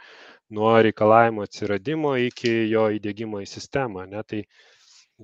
nuo 0.56 0.72
reikalavimo 0.86 1.44
atsiradimo 1.44 2.14
iki 2.30 2.54
jo 2.72 2.88
įdėgymo 2.96 3.42
į 3.44 3.48
sistemą. 3.52 4.06
Ne, 4.10 4.24
tai 4.24 4.42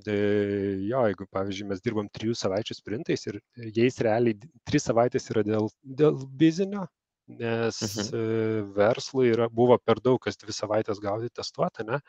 jo, 0.04 1.00
jeigu, 1.08 1.26
pavyzdžiui, 1.32 1.70
mes 1.72 1.80
dirbam 1.84 2.12
trijų 2.12 2.36
savaičių 2.36 2.76
sprintais 2.76 3.26
ir 3.30 3.40
jais 3.78 3.96
realiai 4.04 4.36
trys 4.68 4.90
savaitės 4.90 5.30
yra 5.32 5.44
dėl, 5.46 5.70
dėl 6.02 6.18
bizinio, 6.36 6.84
nes 7.40 7.80
mhm. 7.80 8.74
verslui 8.76 9.30
yra, 9.32 9.48
buvo 9.48 9.78
per 9.80 10.02
daug 10.04 10.20
kas 10.22 10.36
dvi 10.42 10.52
savaitės 10.52 11.00
gauti 11.02 11.32
testuotą, 11.32 11.88
ne, 11.88 12.02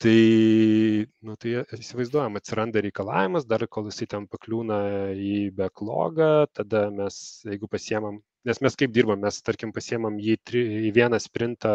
tai 0.00 1.06
nu 1.26 1.36
tai 1.36 1.60
įsivaizduojam 1.76 2.38
atsiranda 2.40 2.80
reikalavimas 2.84 3.46
dar 3.48 3.66
kol 3.68 3.90
jisai 3.90 4.08
ten 4.14 4.26
pakliūna 4.32 4.78
į 5.12 5.34
beklogą 5.58 6.30
tada 6.56 6.86
mes 6.94 7.16
jeigu 7.44 7.68
pasiemam 7.74 8.20
nes 8.48 8.62
mes 8.64 8.78
kaip 8.80 8.94
dirbam 8.96 9.20
mes 9.20 9.42
tarkim 9.44 9.74
pasiemam 9.76 10.16
jį 10.26 10.36
tri, 10.44 10.62
į 10.88 10.92
vieną 10.96 11.20
sprintą 11.20 11.72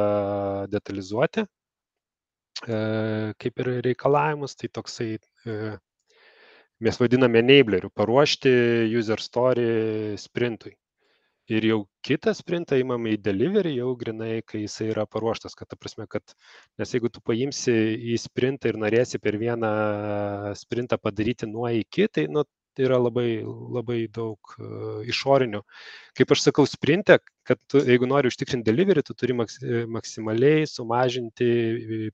detalizuoti 0.73 1.45
e, 1.45 2.79
kaip 3.43 3.61
ir 3.63 3.71
reikalavimus 3.89 4.57
tai 4.57 4.71
toksai 4.79 5.11
e, 5.19 5.75
mes 6.87 6.99
vadiname 7.03 7.43
enableriu 7.45 7.93
paruošti 8.01 8.55
user 9.01 9.21
story 9.21 9.69
sprintui 10.25 10.73
ir 11.53 11.65
jau 11.69 11.79
kitą 12.05 12.33
sprintą 12.37 12.77
imame 12.81 13.15
į 13.15 13.21
delivery 13.25 13.75
jau 13.77 13.91
grinai, 13.99 14.41
kai 14.47 14.63
jisai 14.63 14.89
yra 14.93 15.05
paruoštas, 15.09 15.55
kad 15.57 15.69
ta 15.69 15.77
prasme, 15.79 16.07
kad, 16.09 16.35
nes 16.81 16.93
jeigu 16.95 17.11
tu 17.13 17.21
paimsi 17.25 17.75
į 18.13 18.17
sprintą 18.21 18.71
ir 18.71 18.79
norėsi 18.81 19.21
per 19.21 19.37
vieną 19.41 19.71
sprintą 20.57 20.99
padaryti 21.01 21.49
nuo 21.49 21.69
iki, 21.69 22.07
tai 22.09 22.27
nu, 22.31 22.45
tai 22.75 22.87
yra 22.89 22.99
labai, 23.01 23.29
labai 23.77 24.01
daug 24.11 24.55
uh, 24.59 24.99
išorinių. 25.07 25.61
Kaip 26.15 26.31
aš 26.35 26.45
sakau, 26.47 26.65
sprinte, 26.69 27.17
kad 27.45 27.59
tu, 27.69 27.79
jeigu 27.85 28.07
nori 28.09 28.29
užtikrinti 28.31 28.65
delivery, 28.65 29.03
tu 29.05 29.13
turi 29.17 29.35
maks, 29.37 29.59
maksimaliai 29.91 30.65
sumažinti 30.69 31.47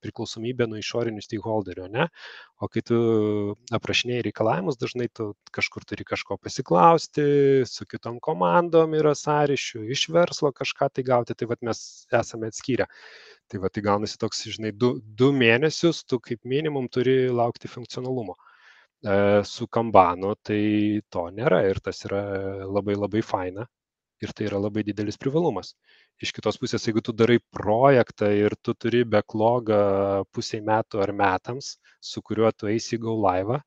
priklausomybę 0.03 0.67
nuo 0.69 0.79
išorinių 0.81 1.23
stakeholderių, 1.23 1.87
ne? 1.93 2.07
O 2.61 2.69
kai 2.71 2.83
tu 2.85 2.97
aprašinėjai 3.73 4.25
reikalavimus, 4.27 4.79
dažnai 4.81 5.07
tu 5.17 5.31
kažkur 5.55 5.87
turi 5.87 6.05
kažko 6.07 6.37
pasiklausti, 6.41 7.25
su 7.69 7.87
kitom 7.89 8.19
komandom 8.23 8.97
yra 8.99 9.15
sąryšių, 9.17 9.85
iš 9.95 10.07
verslo 10.13 10.51
kažką 10.55 10.91
tai 10.91 11.07
gauti, 11.07 11.37
tai 11.37 11.49
vad 11.49 11.63
mes 11.65 11.83
esame 12.21 12.51
atskyrę. 12.51 12.89
Tai 13.51 13.59
va, 13.63 13.71
tai 13.71 13.83
gaunasi 13.83 14.19
toks, 14.19 14.45
žinai, 14.47 14.71
du, 14.71 14.93
du 15.03 15.31
mėnesius 15.35 16.05
tu 16.07 16.21
kaip 16.23 16.43
minimum 16.47 16.87
turi 16.91 17.25
laukti 17.31 17.71
funkcionalumo. 17.71 18.35
E, 18.35 18.50
su 19.01 19.67
kambanu 19.67 20.35
tai 20.45 21.01
to 21.09 21.25
nėra 21.33 21.63
ir 21.69 21.79
tas 21.81 22.03
yra 22.05 22.21
labai 22.69 22.95
labai 22.95 23.21
faina 23.25 23.65
ir 24.21 24.33
tai 24.37 24.45
yra 24.45 24.59
labai 24.61 24.83
didelis 24.85 25.17
privalumas. 25.17 25.73
Iš 26.21 26.33
kitos 26.37 26.59
pusės, 26.61 26.85
jeigu 26.85 27.01
tu 27.01 27.13
darai 27.17 27.39
projektą 27.57 28.29
ir 28.37 28.55
tu 28.61 28.75
turi 28.77 29.01
backlogą 29.15 29.81
pusiai 30.35 30.61
metų 30.61 31.01
ar 31.01 31.13
metams, 31.23 31.77
su 31.99 32.21
kuriuo 32.21 32.51
tu 32.53 32.69
eisi 32.69 32.99
go 33.01 33.15
live, 33.25 33.57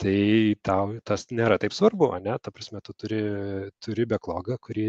tai 0.00 0.56
tau 0.64 0.96
tas 1.04 1.26
nėra 1.32 1.60
taip 1.60 1.76
svarbu, 1.76 2.14
ne? 2.24 2.38
Ta 2.40 2.52
prasme, 2.52 2.80
tu 2.84 2.96
turi, 2.96 3.20
turi 3.84 4.08
backlogą, 4.08 4.56
kurį 4.68 4.88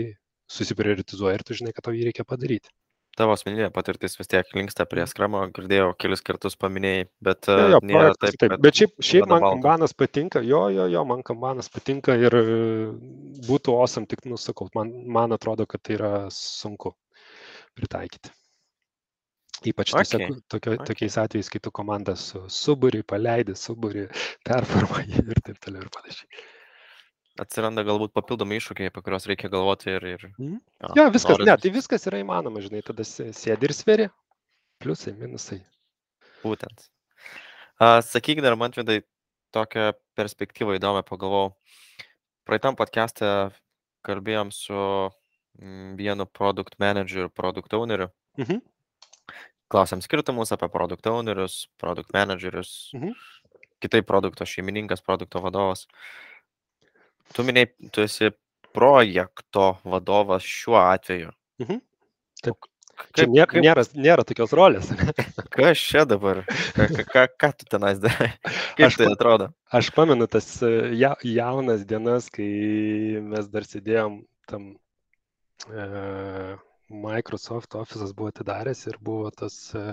susiprioritizuoji 0.57 1.39
ir 1.39 1.43
tu 1.43 1.59
žinai, 1.59 1.75
kad 1.75 1.89
tau 1.89 1.95
jį 1.95 2.07
reikia 2.07 2.23
padaryti 2.27 2.71
tavo 3.17 3.33
asmeninė 3.35 3.69
patirtis 3.73 4.17
vis 4.19 4.29
tiek 4.31 4.49
linksta 4.55 4.85
prie 4.89 5.03
mhm. 5.03 5.11
skramo, 5.11 5.43
girdėjau, 5.55 5.91
kelis 6.01 6.23
kartus 6.25 6.57
paminėjai, 6.61 7.07
bet 7.27 7.49
jo, 7.51 7.67
jo, 7.73 7.81
nėra 7.89 8.15
taip. 8.21 8.39
taip. 8.41 8.57
Bet 8.63 8.81
šiaip, 8.81 8.95
šiaip 9.09 9.29
man 9.31 9.45
kambanas 9.45 9.95
patinka, 9.97 10.43
jo, 10.45 10.63
jo, 10.73 10.87
jo, 10.93 11.05
man 11.09 11.23
kambanas 11.27 11.71
patinka 11.73 12.17
ir 12.19 12.37
būtų 13.47 13.77
osam, 13.77 14.07
tik 14.09 14.25
nusakau, 14.29 14.69
man, 14.77 14.93
man 15.17 15.37
atrodo, 15.37 15.67
kad 15.69 15.83
tai 15.83 15.97
yra 15.99 16.11
sunku 16.33 16.93
pritaikyti. 17.77 18.33
Ypač 19.67 19.89
okay. 19.95 20.05
Tose, 20.05 20.41
tokio, 20.53 20.75
okay. 20.75 20.85
tokiais 20.85 21.15
atvejais, 21.17 21.47
kai 21.49 21.61
tu 21.65 21.71
komandą 21.73 22.13
su 22.19 22.43
suburi, 22.53 23.01
paleidi, 23.01 23.57
suburi, 23.57 24.05
performuoji 24.47 25.25
ir 25.25 25.41
taip 25.41 25.57
toliau 25.65 25.87
ir 25.87 25.89
panašiai 25.95 26.45
atsiranda 27.41 27.83
galbūt 27.87 28.13
papildomi 28.15 28.57
iššūkiai, 28.59 28.91
apie 28.91 29.03
kuriuos 29.05 29.27
reikia 29.29 29.49
galvoti 29.53 29.91
ir... 29.93 30.05
ir 30.15 30.25
mm. 30.29 30.57
jo, 30.83 30.93
ja, 30.97 31.07
viskas, 31.13 31.35
norit... 31.35 31.49
ne, 31.49 31.55
tai 31.61 31.71
viskas 31.73 32.07
yra 32.09 32.21
įmanoma, 32.23 32.63
žinai, 32.63 32.83
tada 32.85 33.05
sėdi 33.07 33.69
ir 33.69 33.73
sveri, 33.75 34.07
pliusai, 34.83 35.13
minusai. 35.19 35.59
Būtent. 36.43 36.87
Uh, 37.77 37.99
sakyk 38.05 38.41
dar, 38.45 38.57
man 38.59 38.73
vidai, 38.75 39.01
tokią 39.55 39.91
perspektyvą 40.17 40.77
įdomią 40.77 41.03
pagalvojau. 41.07 41.53
Praeitam 42.47 42.77
podcast'e 42.79 43.31
kalbėjom 44.07 44.53
su 44.55 44.77
mm, 44.77 45.95
vienu 45.99 46.27
produkt 46.29 46.77
manageriu 46.81 47.27
ir 47.27 47.33
produkt 47.33 47.73
owneriu. 47.77 48.11
Mhm. 48.39 48.61
Klausėm 49.67 49.99
skirtumus 49.99 50.53
apie 50.55 50.69
produkt 50.71 51.09
ownerius, 51.11 51.65
produkt 51.81 52.13
managerius, 52.15 52.93
mhm. 52.95 53.17
kitai 53.83 53.99
produkto 54.07 54.47
šeimininkas, 54.47 55.03
produkto 55.03 55.43
vadovas. 55.43 55.83
Uh, 55.87 56.27
Tu 57.35 57.45
minėjai, 57.47 57.71
tu 57.93 58.03
esi 58.05 58.31
projekto 58.77 59.75
vadovas 59.87 60.45
šiuo 60.45 60.79
atveju. 60.79 61.31
Mhm. 61.63 61.79
Taip. 62.45 62.67
Kaip, 62.97 63.29
nė, 63.29 63.43
kaip... 63.45 63.61
nėra, 63.61 63.83
nėra 63.93 64.23
tokios 64.25 64.53
rolės. 64.57 64.89
Kas 65.53 65.81
čia 65.81 66.03
dabar? 66.09 66.41
Ką, 66.73 67.03
ką, 67.11 67.25
ką 67.43 67.49
tu 67.59 67.67
tenais 67.69 67.99
darai? 68.01 68.31
Kaip 68.77 68.87
aš, 68.89 68.97
tai 68.97 69.09
atrodo? 69.11 69.51
Aš 69.79 69.91
pamenu 69.93 70.25
tas 70.31 70.47
e, 70.65 70.71
ja, 70.97 71.13
jaunas 71.25 71.85
dienas, 71.89 72.31
kai 72.33 72.47
mes 73.21 73.51
dar 73.53 73.67
sėdėjom 73.69 74.17
tam 74.49 74.71
e, 75.69 75.85
Microsoft 76.89 77.77
Office'as 77.77 78.15
buvo 78.17 78.33
atidaręs 78.33 78.85
ir 78.89 78.97
buvo 79.03 79.29
tas 79.29 79.59
e, 79.77 79.85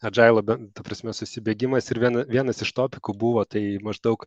Agile, 0.00 0.40
ta 0.72 0.84
prasme, 0.84 1.12
susibėgimas 1.12 1.90
ir 1.92 2.00
viena, 2.00 2.24
vienas 2.24 2.62
iš 2.64 2.72
topikų 2.72 3.12
buvo 3.20 3.44
tai 3.44 3.76
maždaug 3.84 4.24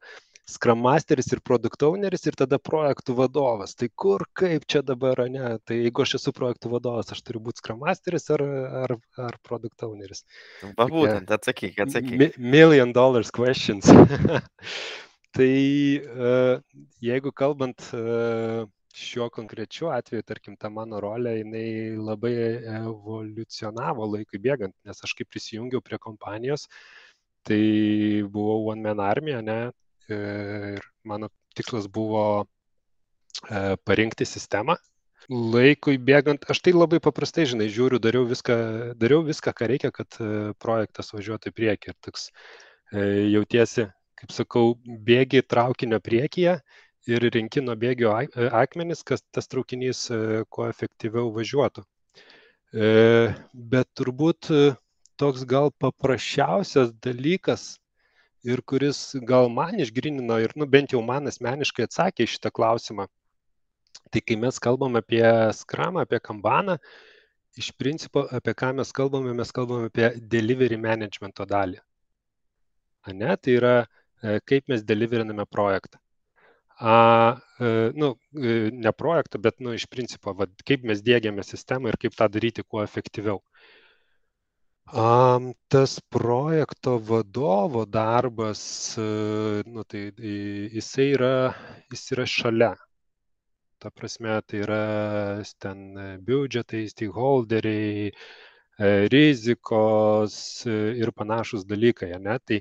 Scrum 0.50 0.82
Masteris 0.84 1.32
ir 1.32 1.40
Product 1.40 1.86
Owneris 1.88 2.26
ir 2.28 2.36
tada 2.36 2.60
projektų 2.60 3.16
vadovas. 3.16 3.78
Tai 3.80 3.88
kur, 3.96 4.26
kaip 4.36 4.66
čia 4.68 4.82
dabar, 4.84 5.22
ne? 5.32 5.54
Tai 5.64 5.78
jeigu 5.78 6.04
aš 6.04 6.18
esu 6.20 6.34
projektų 6.36 6.74
vadovas, 6.74 7.14
aš 7.16 7.22
turiu 7.24 7.40
būti 7.46 7.64
Scrum 7.64 7.80
Masteris 7.86 8.28
ar, 8.36 8.44
ar, 8.84 8.96
ar 9.30 9.38
Product 9.48 9.88
Owneris. 9.88 10.26
Va 10.76 10.90
būtent, 10.92 11.32
atsakyk, 11.32 11.80
atsakyk. 11.86 12.18
Mi 12.20 12.30
million 12.58 12.92
dollars 12.92 13.32
questions. 13.32 13.88
tai 15.38 15.54
uh, 16.04 16.60
jeigu 17.02 17.32
kalbant 17.32 17.88
uh, 17.96 18.68
šiuo 18.94 19.30
konkrečiu 19.34 19.90
atveju, 19.94 20.26
tarkim, 20.28 20.58
ta 20.60 20.70
mano 20.70 21.00
rolė, 21.02 21.38
jinai 21.40 21.96
labai 21.98 22.34
evoliucionavo 22.82 24.06
laikui 24.12 24.42
bėgant, 24.44 24.76
nes 24.86 25.08
aš 25.08 25.16
kaip 25.18 25.32
prisijungiau 25.32 25.82
prie 25.82 25.98
kompanijos, 26.04 26.68
tai 27.48 27.64
buvau 28.28 28.70
One 28.74 28.86
Man 28.86 29.02
Army, 29.04 29.34
ne, 29.42 29.72
ir 30.10 30.82
mano 31.04 31.30
tikslas 31.56 31.88
buvo 31.88 32.46
e, 33.50 33.78
parinkti 33.86 34.26
sistemą. 34.28 34.76
Laikui 35.32 35.96
bėgant, 36.04 36.44
aš 36.52 36.60
tai 36.66 36.74
labai 36.76 37.00
paprastai, 37.04 37.46
žinai, 37.48 37.70
žiūriu, 37.72 38.02
dariau 38.04 38.26
viską, 38.28 38.56
dariau 39.00 39.24
viską 39.24 39.54
ką 39.56 39.70
reikia, 39.72 39.92
kad 39.96 40.20
e, 40.20 40.52
projektas 40.60 41.14
važiuotų 41.16 41.54
į 41.54 41.58
priekį. 41.60 41.94
Ir 41.94 42.00
toks 42.04 42.28
e, 42.28 43.06
jautiesi, 43.32 43.88
kaip 44.20 44.36
sakau, 44.36 44.74
bėgi 44.84 45.46
traukinio 45.48 46.02
priekyje 46.04 46.58
ir 47.08 47.30
rinki 47.36 47.64
nuo 47.64 47.76
bėgio 47.80 48.12
akmenis, 48.16 49.04
kad 49.08 49.24
tas 49.36 49.50
traukinys 49.52 50.06
kuo 50.48 50.70
efektyviau 50.70 51.34
važiuotų. 51.36 51.84
Bet 52.72 53.90
turbūt 54.00 54.48
toks 55.20 55.44
gal 55.44 55.68
paprasčiausias 55.84 56.94
dalykas, 57.04 57.74
ir 58.44 58.62
kuris 58.68 59.00
gal 59.30 59.50
man 59.50 59.80
išgrinino 59.80 60.40
ir, 60.44 60.54
nu, 60.60 60.68
bent 60.76 60.94
jau 60.96 61.02
man 61.06 61.32
asmeniškai 61.32 61.88
atsakė 61.88 62.28
šitą 62.30 62.52
klausimą. 62.60 63.08
Tai 64.12 64.22
kai 64.22 64.38
mes 64.42 64.60
kalbam 64.62 65.00
apie 65.00 65.24
skramą, 65.58 66.04
apie 66.04 66.20
kambaną, 66.20 66.78
iš 67.58 67.72
principo 67.80 68.26
apie 68.40 68.54
ką 68.58 68.74
mes 68.80 68.92
kalbame, 68.96 69.34
mes 69.38 69.52
kalbame 69.56 69.90
apie 69.92 70.12
delivery 70.36 70.78
managemento 70.78 71.48
dalį. 71.50 71.80
Ane, 73.10 73.36
tai 73.38 73.58
yra 73.60 73.76
e, 73.84 74.40
kaip 74.50 74.70
mes 74.72 74.84
deliveriname 74.88 75.46
projektą. 75.50 76.00
a, 76.80 77.40
nu, 77.96 78.16
ne 78.72 78.92
projektą, 78.92 79.40
bet 79.40 79.60
nu, 79.60 79.74
iš 79.78 79.86
principo, 79.88 80.34
va, 80.34 80.48
kaip 80.68 80.84
mes 80.90 81.04
dėgiame 81.06 81.44
sistemą 81.46 81.92
ir 81.92 81.98
kaip 82.02 82.16
tą 82.18 82.28
daryti 82.34 82.64
kuo 82.64 82.82
efektyviau. 82.84 83.40
Um, 84.92 85.54
tas 85.70 86.00
projekto 86.00 86.98
vadovo 87.00 87.86
darbas, 87.86 88.96
nu, 89.66 89.84
tai 89.88 90.12
jisai 90.76 91.08
yra, 91.16 91.54
jis 91.90 92.12
yra 92.12 92.26
šalia. 92.28 92.74
Ta 93.80 93.90
prasme, 93.90 94.36
tai 94.46 94.60
yra 94.66 94.82
ten 95.60 95.96
biudžetai, 96.28 96.84
stakeholderiai, 96.92 98.12
rizikos 99.14 100.66
ir 100.68 101.12
panašus 101.16 101.66
dalykai, 101.66 102.14
ne? 102.20 102.38
Tai 102.46 102.60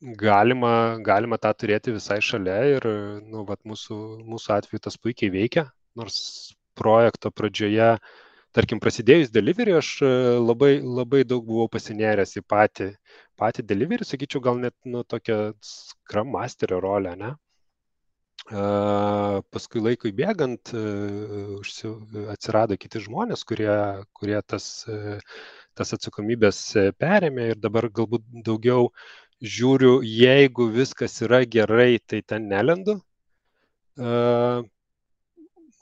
galima, 0.00 0.72
galima 1.04 1.38
tą 1.38 1.52
turėti 1.54 1.94
visai 1.94 2.20
šalia 2.22 2.58
ir, 2.76 2.86
nu, 3.28 3.44
vat, 3.46 3.60
mūsų, 3.66 3.98
mūsų 4.26 4.54
atveju 4.56 4.82
tas 4.88 4.96
puikiai 4.96 5.30
veikia, 5.30 5.68
nors 5.98 6.54
projekto 6.78 7.30
pradžioje, 7.30 7.98
tarkim, 8.58 8.80
prasidėjus 8.82 9.30
delivery, 9.34 9.76
aš 9.78 9.88
labai, 10.42 10.78
labai 10.82 11.22
daug 11.28 11.44
buvau 11.46 11.68
pasinėręs 11.70 12.36
į 12.40 12.44
patį, 12.50 12.88
patį 13.38 13.64
delivery, 13.70 14.06
sakyčiau, 14.06 14.42
gal 14.42 14.58
net, 14.62 14.74
nu, 14.88 15.04
tokią 15.06 15.52
Scrum 15.62 16.32
Masterio 16.34 16.80
rolę, 16.82 17.14
ne? 17.20 17.34
Paskui 18.48 19.82
laikui 19.84 20.10
bėgant 20.16 20.72
atsirado 22.32 22.78
kiti 22.80 23.02
žmonės, 23.04 23.44
kurie, 23.48 23.68
kurie 24.16 24.38
tas, 24.48 24.86
tas 25.76 25.94
atsakomybės 25.98 26.62
perėmė 27.02 27.50
ir 27.52 27.60
dabar 27.60 27.90
galbūt 27.92 28.24
daugiau 28.46 28.88
žiūriu, 29.44 29.98
jeigu 30.02 30.70
viskas 30.74 31.20
yra 31.26 31.44
gerai, 31.44 31.98
tai 32.00 32.22
ten 32.24 32.48
nelendu. 32.50 32.98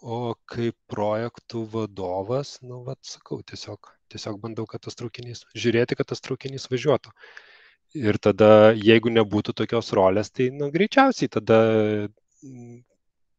O 0.07 0.37
kaip 0.47 0.77
projektų 0.93 1.65
vadovas, 1.73 2.57
nu, 2.63 2.85
vad 2.87 3.01
sakau, 3.03 3.41
tiesiog, 3.43 3.91
tiesiog 4.13 4.39
bandau, 4.43 4.67
kad 4.71 4.85
tas 4.87 4.95
traukinys, 4.99 5.43
žiūrėti, 5.59 5.99
kad 5.99 6.07
tas 6.13 6.23
traukinys 6.23 6.69
važiuotų. 6.71 7.11
Ir 7.99 8.19
tada, 8.23 8.71
jeigu 8.77 9.11
nebūtų 9.11 9.57
tokios 9.59 9.91
rolės, 9.99 10.31
tai, 10.31 10.53
nu, 10.55 10.69
greičiausiai 10.75 11.33
tada 11.33 11.59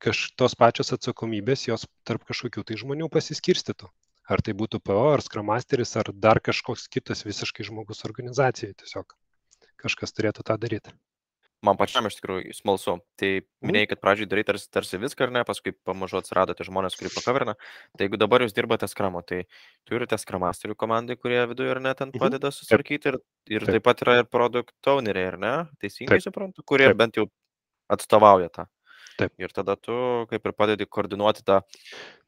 kaž 0.03 0.23
tos 0.39 0.55
pačios 0.59 0.91
atsakomybės 0.95 1.67
jos 1.69 1.87
tarp 2.07 2.27
kažkokių 2.27 2.63
tai 2.67 2.77
žmonių 2.81 3.09
pasiskirstytų. 3.13 3.89
Ar 4.27 4.43
tai 4.43 4.53
būtų 4.59 4.81
PO, 4.83 4.99
ar 5.13 5.23
skramasteris, 5.23 5.95
ar 6.01 6.11
dar 6.11 6.41
kažkoks 6.43 6.89
kitas 6.91 7.23
visiškai 7.23 7.63
žmogus 7.69 8.03
organizacijai. 8.09 8.75
Tiesiog 8.75 9.15
kažkas 9.79 10.11
turėtų 10.17 10.43
tą 10.49 10.57
daryti. 10.59 10.91
Man 11.65 11.77
pačiam 11.77 12.05
iš 12.05 12.19
tikrųjų 12.19 12.53
smalsu. 12.53 12.99
Tai 13.17 13.29
minėjai, 13.65 13.87
kad 13.89 14.01
pradžiai 14.03 14.27
darai 14.29 14.43
tarsi, 14.45 14.67
tarsi 14.69 14.99
viską, 15.01 15.25
ar 15.25 15.31
ne, 15.33 15.41
paskui 15.47 15.73
pamažu 15.73 16.19
atsiradote 16.19 16.63
žmonės, 16.67 16.93
kurie 16.99 17.09
pakaverina. 17.09 17.55
Tai 17.97 18.05
jeigu 18.05 18.19
dabar 18.21 18.45
jūs 18.45 18.53
dirbate 18.53 18.85
skramo, 18.87 19.23
tai 19.25 19.43
turite 19.89 20.19
skramasterių 20.21 20.75
komandai, 20.77 21.17
kurie 21.17 21.41
viduje 21.49 21.71
ir 21.73 21.79
net 21.81 21.97
ten 21.97 22.11
Mhm. 22.13 22.19
padeda 22.21 22.51
susitvarkyti. 22.53 23.09
Ir, 23.09 23.17
ir 23.49 23.65
Taip. 23.65 23.73
taip 23.73 23.83
pat 23.83 24.01
yra 24.05 24.19
ir 24.21 24.25
produkt 24.29 24.75
owneriai, 24.85 25.27
ar 25.33 25.37
ne? 25.37 25.53
Teisingai 25.81 26.21
Taip. 26.21 26.29
suprantu, 26.29 26.61
kurie 26.63 26.87
Taip. 26.93 26.97
bent 26.97 27.15
jau 27.17 27.25
atstovauja 27.89 28.49
tą. 28.53 28.67
Taip. 29.17 29.33
Ir 29.41 29.49
tada 29.49 29.73
tu 29.75 29.93
kaip 30.29 30.45
ir 30.45 30.53
padedi 30.53 30.85
koordinuoti 30.85 31.41
tą. 31.45 31.57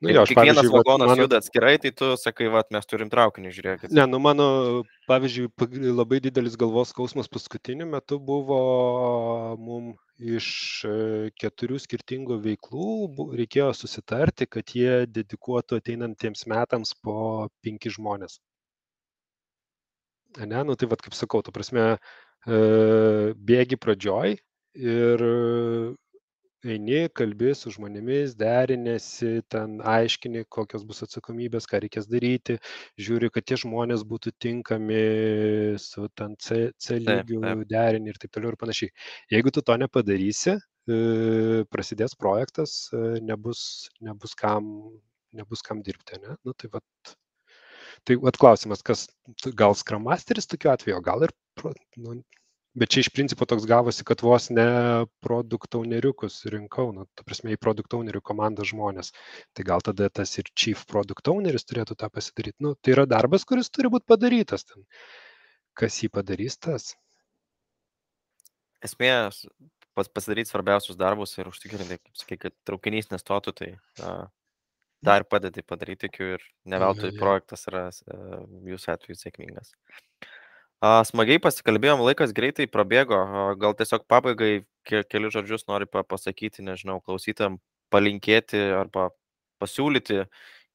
Nu, 0.02 0.10
jo, 0.10 0.23
kiekvienas 0.25 0.58
pavyzdžiui, 0.58 0.73
vagonas 0.73 1.12
mano- 1.12 1.25
juda 1.28 1.38
atskirai, 1.38 1.75
tai 1.84 1.91
tu 1.93 2.15
sakai, 2.17 2.47
va, 2.49 2.63
mes 2.73 2.89
turim 2.89 3.12
traukinį, 3.13 3.52
žiūrėkit. 3.54 3.93
Ne, 3.93 4.08
nu 4.10 4.17
mano, 4.23 4.47
pavyzdžiui, 5.12 5.52
labai 5.93 6.21
didelis 6.25 6.58
galvos 6.58 6.89
skausmas 6.95 7.30
paskutiniu 7.30 7.86
metu 7.91 8.17
buvo 8.17 8.60
mum 9.62 9.93
iš 10.19 10.49
e, 10.89 10.95
keturių 11.39 11.78
skirtingų 11.80 12.39
veiklų 12.43 12.89
reikėjo 13.38 13.69
susitarti, 13.78 14.49
kad 14.49 14.73
jie 14.75 15.06
dedikuotų 15.08 15.80
ateinantiems 15.80 16.47
metams 16.49 16.97
po 17.04 17.47
penki 17.62 17.93
žmonės. 17.93 18.41
Ne, 20.41 20.63
nu 20.65 20.75
tai 20.75 20.89
vad 20.89 21.02
kaip 21.06 21.13
sakau, 21.13 21.45
tu 21.45 21.54
prasme, 21.54 21.97
e, 22.49 22.60
bėgi 23.38 23.78
pradžioj 23.78 24.39
ir 24.80 25.28
eini, 26.67 27.08
kalbi 27.15 27.52
su 27.56 27.72
žmonėmis, 27.74 28.34
derinėsi, 28.39 29.43
ten 29.52 29.78
aiškini, 29.86 30.43
kokios 30.52 30.84
bus 30.88 31.04
atsakomybės, 31.06 31.67
ką 31.69 31.82
reikės 31.86 32.10
daryti, 32.12 32.58
žiūri, 33.00 33.30
kad 33.34 33.48
tie 33.48 33.58
žmonės 33.62 34.04
būtų 34.08 34.34
tinkami 34.43 35.04
su 35.80 36.08
ten 36.19 36.36
C, 36.39 36.72
C 36.78 37.00
taip. 37.00 37.32
derini 37.69 38.12
ir 38.12 38.19
taip 38.19 38.34
toliau 38.36 38.54
ir 38.54 38.60
panašiai. 38.60 38.91
Jeigu 39.32 39.54
tu 39.56 39.63
to 39.63 39.78
nepadarysi, 39.80 40.58
e, 40.89 41.00
prasidės 41.72 42.17
projektas, 42.19 42.89
e, 42.91 43.22
nebus, 43.24 43.62
nebus, 44.04 44.36
kam, 44.36 44.67
nebus 45.36 45.63
kam 45.63 45.84
dirbti, 45.86 46.19
ne? 46.26 46.36
Nu, 46.43 46.56
tai 46.60 46.72
vat, 46.74 47.15
tai 48.04 48.19
vat 48.19 48.39
klausimas, 48.41 48.84
kas, 48.84 49.08
gal 49.56 49.78
Scrum 49.80 50.04
Masteris 50.10 50.50
tokiu 50.50 50.74
atveju, 50.74 51.00
gal 51.08 51.24
ir, 51.30 51.36
nu, 52.04 52.19
bet 52.77 52.91
čia 52.93 53.03
iš 53.03 53.10
principo 53.13 53.45
toks 53.49 53.65
gavosi, 53.69 54.05
kad 54.05 54.21
vos 54.21 54.49
ne 54.53 54.65
produktauneriukus 55.25 56.41
rinkau, 56.53 56.91
nu, 56.95 57.05
ta 57.17 57.25
prasme, 57.27 57.53
į 57.55 57.62
produktaunerių 57.62 58.21
komandą 58.25 58.65
žmonės. 58.67 59.12
Tai 59.58 59.65
gal 59.67 59.84
tada 59.86 60.10
tas 60.13 60.36
ir 60.38 60.49
chief 60.53 60.86
produktauneris 60.89 61.65
turėtų 61.69 61.97
tą 61.99 62.12
pasidaryti. 62.13 62.58
Nu, 62.63 62.75
tai 62.77 62.95
yra 62.95 63.08
darbas, 63.10 63.47
kuris 63.49 63.71
turi 63.73 63.91
būti 63.93 64.10
padarytas. 64.10 64.67
Ten. 64.69 64.86
Kas 65.79 66.01
jį 66.03 66.12
padarys, 66.13 66.60
tas. 66.62 66.93
Esmė 68.86 69.12
pasidaryti 69.99 70.53
svarbiausius 70.53 70.97
darbus 70.99 71.34
ir 71.38 71.49
užtikrinti, 71.49 71.97
kaip 71.99 72.19
sakai, 72.21 72.38
kad 72.45 72.55
traukinys 72.67 73.10
nestotų, 73.12 73.55
tai 73.58 73.71
tą 73.99 75.15
ir 75.19 75.25
padedi 75.27 75.63
padaryti, 75.67 76.12
ir 76.23 76.43
ne 76.69 76.79
veltui 76.79 77.12
projektas 77.17 77.65
yra 77.71 77.88
e, 77.91 78.19
jūsų 78.71 78.93
atveju 78.93 79.19
sėkmingas. 79.19 79.73
A, 79.73 80.38
Smagiai 80.79 81.39
pasikalbėjom, 81.43 81.99
laikas 82.07 82.31
greitai 82.35 82.65
prabėgo, 82.71 83.17
gal 83.59 83.73
tiesiog 83.75 84.05
pabaigai 84.07 84.63
ke- 84.87 85.03
keli 85.11 85.27
žodžius 85.35 85.67
nori 85.67 85.85
pa- 85.85 86.03
pasakyti, 86.07 86.63
nežinau, 86.63 87.01
klausytam, 87.03 87.59
palinkėti 87.91 88.61
arba 88.79 89.09
pasiūlyti, 89.59 90.23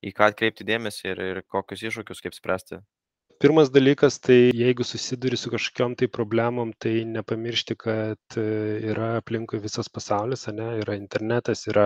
į 0.05 0.13
ką 0.13 0.29
atkreipti 0.29 0.65
dėmesį 0.69 1.09
ir, 1.15 1.21
ir 1.31 1.43
kokius 1.49 1.87
iššūkius 1.89 2.21
kaip 2.27 2.35
spręsti. 2.37 2.83
Pirmas 3.45 3.69
dalykas, 3.69 4.15
tai 4.25 4.37
jeigu 4.57 4.85
susiduri 4.89 5.37
su 5.37 5.51
kažkokiam 5.53 5.93
tai 6.01 6.07
problemom, 6.09 6.71
tai 6.81 7.03
nepamiršti, 7.05 7.75
kad 7.77 8.37
e, 8.41 8.45
yra 8.93 9.09
aplinkui 9.19 9.59
visas 9.61 9.91
pasaulis, 9.93 10.47
ne, 10.59 10.69
yra 10.81 10.95
internetas, 10.97 11.67
yra 11.69 11.85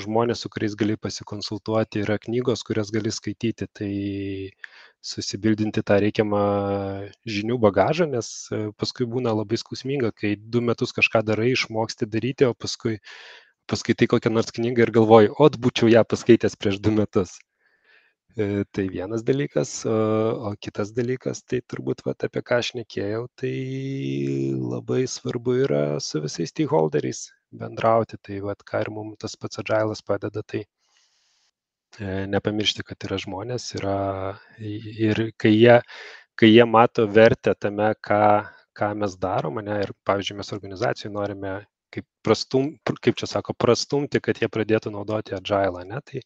žmonės, 0.00 0.46
su 0.46 0.50
kuriais 0.54 0.76
gali 0.80 0.96
pasikonsultuoti, 0.96 2.06
yra 2.06 2.16
knygos, 2.22 2.62
kurias 2.64 2.88
gali 2.94 3.12
skaityti, 3.12 3.68
tai 3.80 3.90
susibildinti 5.10 5.84
tą 5.90 5.98
reikiamą 6.06 6.40
žinių 7.36 7.58
bagažą, 7.66 8.08
nes 8.14 8.30
e, 8.48 8.62
paskui 8.80 9.04
būna 9.12 9.36
labai 9.42 9.60
skausminga, 9.60 10.14
kai 10.16 10.38
du 10.40 10.64
metus 10.70 10.96
kažką 10.96 11.20
darai, 11.32 11.50
išmoksti 11.52 12.08
daryti, 12.16 12.48
o 12.48 12.56
paskui, 12.56 12.96
paskui 13.68 13.92
tai 13.92 14.08
kokią 14.14 14.32
nors 14.32 14.56
knygą 14.56 14.88
ir 14.88 14.96
galvoji, 14.96 15.34
o 15.36 15.52
būčiau 15.68 15.92
ją 15.92 16.06
paskaitęs 16.14 16.56
prieš 16.56 16.80
du 16.80 16.96
metus. 17.02 17.36
E, 18.36 18.64
Tai 18.72 18.88
vienas 18.88 19.22
dalykas, 19.24 19.70
o, 19.86 20.52
kitas 20.60 20.92
dalykas, 20.94 21.42
tai 21.48 21.60
turbūt 21.72 22.04
vat, 22.06 22.24
apie 22.28 22.42
ką 22.44 22.58
aš 22.62 22.72
nekėjau, 22.78 23.22
tai 23.40 23.52
labai 24.74 25.02
svarbu 25.08 25.54
yra 25.64 25.82
su 26.04 26.20
visais 26.22 26.52
stakeholderiais 26.52 27.22
bendrauti. 27.62 28.18
Tai 28.22 28.40
vat, 28.48 28.62
ką 28.68 28.82
ir 28.84 28.90
mums 28.94 29.18
tas 29.24 29.34
pats 29.36 29.62
agilas 29.62 30.04
padeda, 30.04 30.44
tai 30.44 30.62
e, 31.98 32.26
nepamiršti, 32.34 32.84
kad 32.86 33.08
yra 33.08 33.18
žmonės 33.24 33.72
yra, 33.80 33.96
ir 34.60 35.24
kai 35.40 35.54
jie, 35.56 35.80
kai 36.38 36.52
jie 36.52 36.68
mato 36.68 37.08
vertę 37.08 37.56
tame, 37.58 37.90
ką, 38.04 38.22
ką 38.78 38.92
mes 39.02 39.16
darome, 39.18 39.64
ne, 39.66 39.80
ir 39.86 39.94
pavyzdžiui, 40.06 40.38
mes 40.42 40.54
organizacijai 40.58 41.12
norime 41.16 41.56
kaip, 41.94 42.06
prastum, 42.22 42.70
kaip 43.00 43.16
čia 43.18 43.26
sako, 43.30 43.54
prastumti, 43.58 44.20
kad 44.22 44.38
jie 44.42 44.48
pradėtų 44.52 44.92
naudoti 44.94 45.34
agilą, 45.38 45.82
ne, 45.88 46.00
tai 46.04 46.22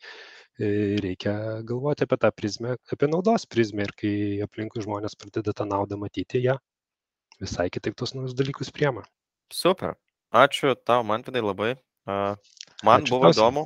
reikia 0.60 1.62
galvoti 1.64 2.04
apie 2.04 2.16
tą 2.20 2.30
prizmę, 2.32 2.76
apie 2.92 3.08
naudos 3.08 3.46
prizmę 3.46 3.86
ir 3.86 3.92
kai 3.96 4.12
aplinkui 4.44 4.82
žmonės 4.84 5.16
pradeda 5.18 5.52
tą 5.56 5.64
naudą 5.68 5.96
matyti, 6.00 6.42
jie 6.44 6.56
visai 7.40 7.68
kitaip 7.72 7.96
tos 7.98 8.12
naujus 8.14 8.34
dalykus 8.38 8.70
priema. 8.70 9.02
Super. 9.52 9.96
Ačiū 10.32 10.74
tau, 10.86 11.02
Manvidai, 11.04 11.42
labai. 11.44 11.72
A, 12.06 12.36
Man 12.84 13.02
Ačiū 13.02 13.10
buvo 13.16 13.30
tau, 13.30 13.32
Simai. 13.32 13.42
įdomu. 13.42 13.64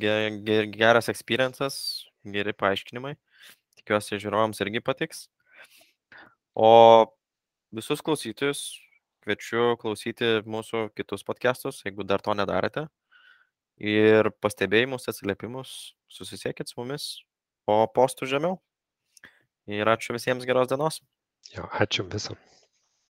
Ge- 0.00 0.42
ge- 0.46 0.66
Geras 0.74 1.08
experiences, 1.08 2.04
geri 2.24 2.52
paaiškinimai. 2.52 3.14
Tikiuosi, 3.78 4.18
žiūrovams 4.22 4.60
irgi 4.64 4.80
patiks. 4.82 5.28
O 6.54 7.06
visus 7.74 8.00
klausytojus 8.02 8.80
kviečiu 9.26 9.76
klausyti 9.78 10.40
mūsų 10.46 10.90
kitus 10.96 11.22
podcastus, 11.26 11.82
jeigu 11.84 12.06
dar 12.06 12.22
to 12.22 12.34
nedarėte. 12.34 12.86
Ir 13.76 14.30
pastebėjimus, 14.40 15.08
atsiliepimus 15.10 15.70
susisiekit 16.08 16.70
su 16.70 16.80
mumis 16.80 17.08
po 17.68 17.82
postų 17.92 18.28
žemiau. 18.30 18.60
Ir 19.68 19.88
ačiū 19.90 20.16
visiems 20.16 20.46
geros 20.48 20.70
dienos. 20.70 21.02
Jo, 21.52 21.68
ačiū 21.76 22.06
visą. 22.08 22.38